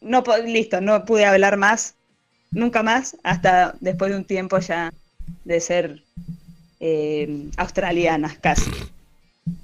[0.00, 1.97] no listo, no pude hablar más,
[2.50, 4.92] nunca más, hasta después de un tiempo ya
[5.44, 6.02] de ser
[6.80, 8.70] eh, australiana casi.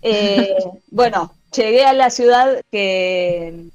[0.02, 0.54] Eh,
[0.90, 3.66] bueno, llegué a la ciudad que,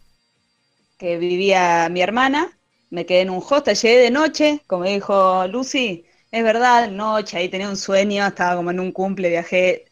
[0.98, 2.52] que vivía mi hermana,
[2.90, 7.50] me quedé en un hostel, llegué de noche, como dijo Lucy, es verdad, noche, ahí
[7.50, 9.86] tenía un sueño, estaba como en un cumple, viajé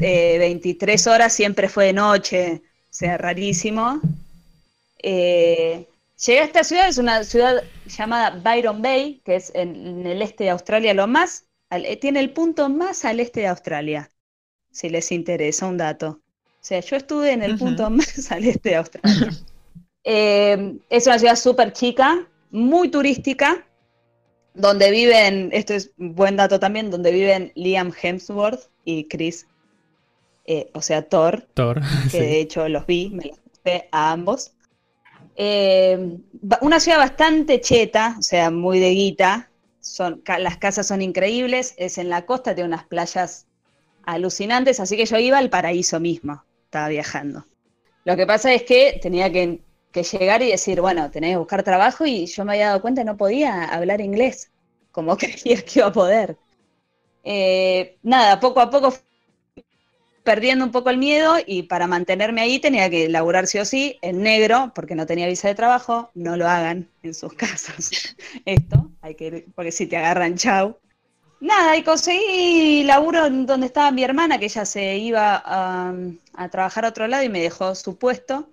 [0.00, 4.00] eh, 23 horas, siempre fue de noche, o sea, rarísimo.
[5.02, 5.86] Eh,
[6.26, 10.22] llegué a esta ciudad, es una ciudad llamada Byron Bay, que es en, en el
[10.22, 14.10] este de Australia, lo más, al- eh, tiene el punto más al este de Australia,
[14.70, 16.08] si les interesa un dato.
[16.44, 19.32] O sea, yo estuve en el punto más al este de Australia.
[20.04, 23.66] Eh, es una ciudad súper chica, muy turística,
[24.54, 29.46] donde viven, esto es un buen dato también, donde viven Liam Hemsworth y Chris,
[30.44, 31.80] eh, o sea, Thor, Thor.
[32.10, 32.18] que sí.
[32.20, 34.52] de hecho los vi, me los puse a ambos.
[35.36, 36.18] Eh,
[36.60, 39.50] una ciudad bastante cheta, o sea, muy de guita.
[39.80, 43.46] Son, las casas son increíbles, es en la costa, tiene unas playas
[44.04, 47.46] alucinantes, así que yo iba al paraíso mismo, estaba viajando.
[48.04, 49.60] Lo que pasa es que tenía que,
[49.90, 53.02] que llegar y decir, bueno, tenés que buscar trabajo y yo me había dado cuenta
[53.02, 54.50] que no podía hablar inglés,
[54.92, 56.36] como creía que iba a poder.
[57.24, 58.92] Eh, nada, poco a poco
[60.22, 63.98] perdiendo un poco el miedo y para mantenerme ahí tenía que laburar sí o sí
[64.02, 67.90] en negro porque no tenía visa de trabajo, no lo hagan en sus casas.
[68.44, 70.78] Esto, hay que ir, porque si te agarran, chau.
[71.40, 75.92] Nada, y conseguí laburo donde estaba mi hermana, que ella se iba a,
[76.50, 78.48] trabajar a otro lado y me dejó su puesto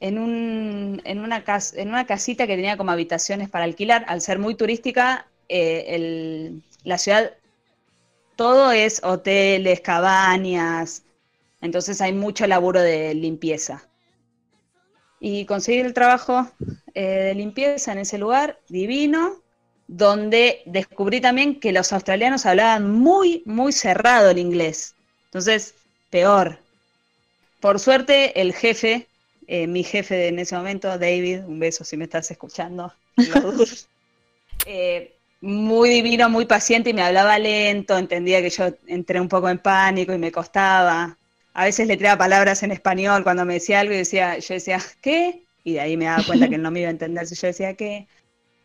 [0.00, 1.42] en, un, en, una
[1.74, 4.04] en una casita que tenía como habitaciones para alquilar.
[4.06, 7.32] Al ser muy turística, eh, el- la ciudad
[8.36, 11.02] todo es hoteles, cabañas,
[11.60, 13.88] entonces hay mucho laburo de limpieza.
[15.20, 16.50] Y conseguí el trabajo
[16.94, 19.40] eh, de limpieza en ese lugar divino,
[19.86, 24.96] donde descubrí también que los australianos hablaban muy, muy cerrado el inglés.
[25.26, 25.74] Entonces,
[26.10, 26.58] peor.
[27.60, 29.06] Por suerte, el jefe,
[29.46, 32.92] eh, mi jefe en ese momento, David, un beso si me estás escuchando,
[34.66, 35.11] eh,
[35.42, 39.58] muy divino, muy paciente y me hablaba lento, entendía que yo entré un poco en
[39.58, 41.18] pánico y me costaba.
[41.52, 44.80] A veces le tiraba palabras en español cuando me decía algo y decía, yo decía,
[45.00, 45.42] ¿qué?
[45.64, 47.48] Y de ahí me daba cuenta que él no me iba a entender si yo
[47.48, 48.06] decía qué.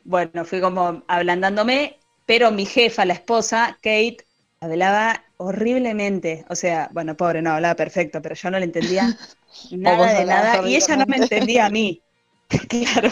[0.04, 1.98] Bueno, fui como ablandándome,
[2.28, 4.18] pero mi jefa, la esposa, Kate,
[4.62, 6.46] hablaba horriblemente.
[6.48, 9.18] O sea, bueno, pobre, no, hablaba perfecto, pero yo no le entendía
[9.72, 12.02] nada de nada y ella no me entendía a mí.
[12.70, 13.10] Claro,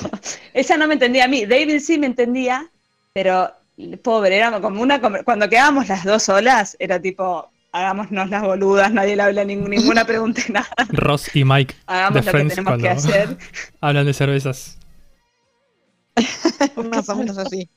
[0.54, 1.46] esa no me entendía a mí.
[1.46, 2.72] David sí me entendía,
[3.16, 3.50] pero
[4.04, 5.00] pobre, era como una.
[5.24, 10.04] Cuando quedábamos las dos solas, era tipo, hagámonos las boludas, nadie le habla ningún- ninguna
[10.06, 10.68] pregunta y nada.
[10.90, 13.38] Ross y Mike Hagamos de lo que Friends tenemos que cuando hacer.
[13.82, 14.78] hablan de cervezas.
[16.92, 17.70] Más o menos así.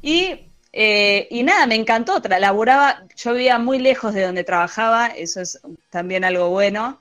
[0.00, 0.36] Y,
[0.72, 2.18] eh, y nada, me encantó.
[2.40, 6.98] Laburaba, yo vivía muy lejos de donde trabajaba, eso es también algo bueno,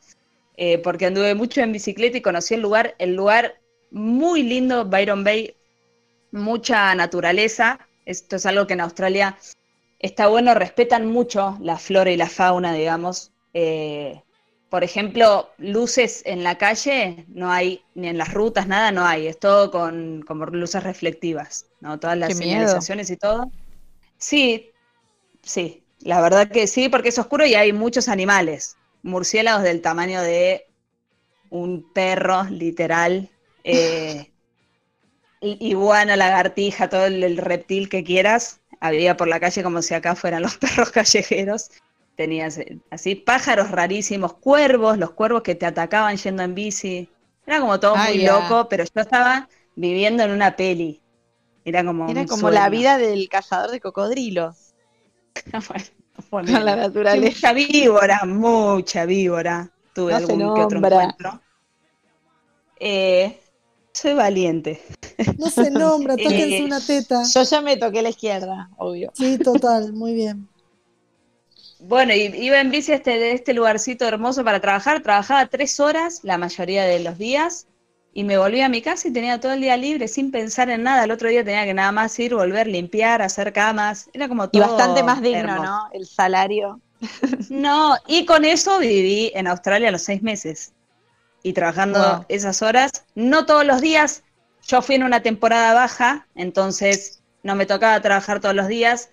[0.58, 3.56] eh, porque anduve mucho en bicicleta y conocí el lugar, el lugar
[3.92, 5.56] muy lindo, Byron Bay,
[6.32, 7.80] mucha naturaleza.
[8.06, 9.38] Esto es algo que en Australia
[10.00, 13.32] está bueno, respetan mucho la flora y la fauna, digamos.
[13.54, 14.22] Eh,
[14.70, 19.28] por ejemplo, luces en la calle no hay, ni en las rutas, nada, no hay.
[19.28, 22.00] Es todo con como luces reflectivas, ¿no?
[22.00, 22.68] Todas las Qué miedo.
[22.68, 23.52] señalizaciones y todo.
[24.18, 24.72] Sí,
[25.44, 28.78] sí, la verdad que sí, porque es oscuro y hay muchos animales.
[29.04, 30.66] Murciélagos del tamaño de
[31.50, 33.30] un perro, literal.
[33.64, 34.28] eh,
[35.42, 38.60] iguana, lagartija, todo el, el reptil que quieras.
[38.80, 41.70] Había por la calle como si acá fueran los perros callejeros.
[42.16, 42.60] Tenías
[42.92, 47.10] así pájaros rarísimos, cuervos, los cuervos que te atacaban yendo en bici.
[47.46, 51.02] Era como todo Ah, muy loco, pero yo estaba viviendo en una peli.
[51.66, 54.74] Era como Era como la vida del cazador de cocodrilos.
[56.30, 57.26] Bueno, Con la naturaleza.
[57.30, 59.72] mucha víbora, mucha víbora.
[59.94, 61.42] Tuve No algún que otro encuentro.
[62.80, 63.41] Eh,
[63.94, 64.82] soy valiente.
[65.38, 67.24] No se nombra, Eh, tóquense una teta.
[67.24, 69.12] Yo ya me toqué la izquierda, obvio.
[69.14, 70.48] Sí, total, muy bien.
[71.80, 75.02] Bueno, y iba en bici a este, de este lugarcito hermoso para trabajar.
[75.02, 77.68] Trabajaba tres horas la mayoría de los días
[78.14, 80.84] y me volví a mi casa y tenía todo el día libre sin pensar en
[80.84, 81.06] nada.
[81.06, 84.10] El otro día tenía que nada más ir, volver, limpiar, hacer camas.
[84.14, 85.64] Era como Y todo bastante más digno, hermoso.
[85.64, 85.90] ¿no?
[85.94, 86.82] El salario.
[87.50, 90.74] No, y con eso viví en Australia los seis meses.
[91.44, 92.26] Y trabajando Wow.
[92.30, 94.24] esas horas, no todos los días.
[94.68, 99.10] Yo fui en una temporada baja, entonces no me tocaba trabajar todos los días.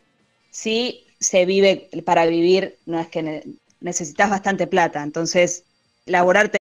[0.50, 3.44] Sí, se vive para vivir, no es que ne-
[3.80, 5.02] necesitas bastante plata.
[5.02, 5.64] Entonces,
[6.06, 6.57] laburar te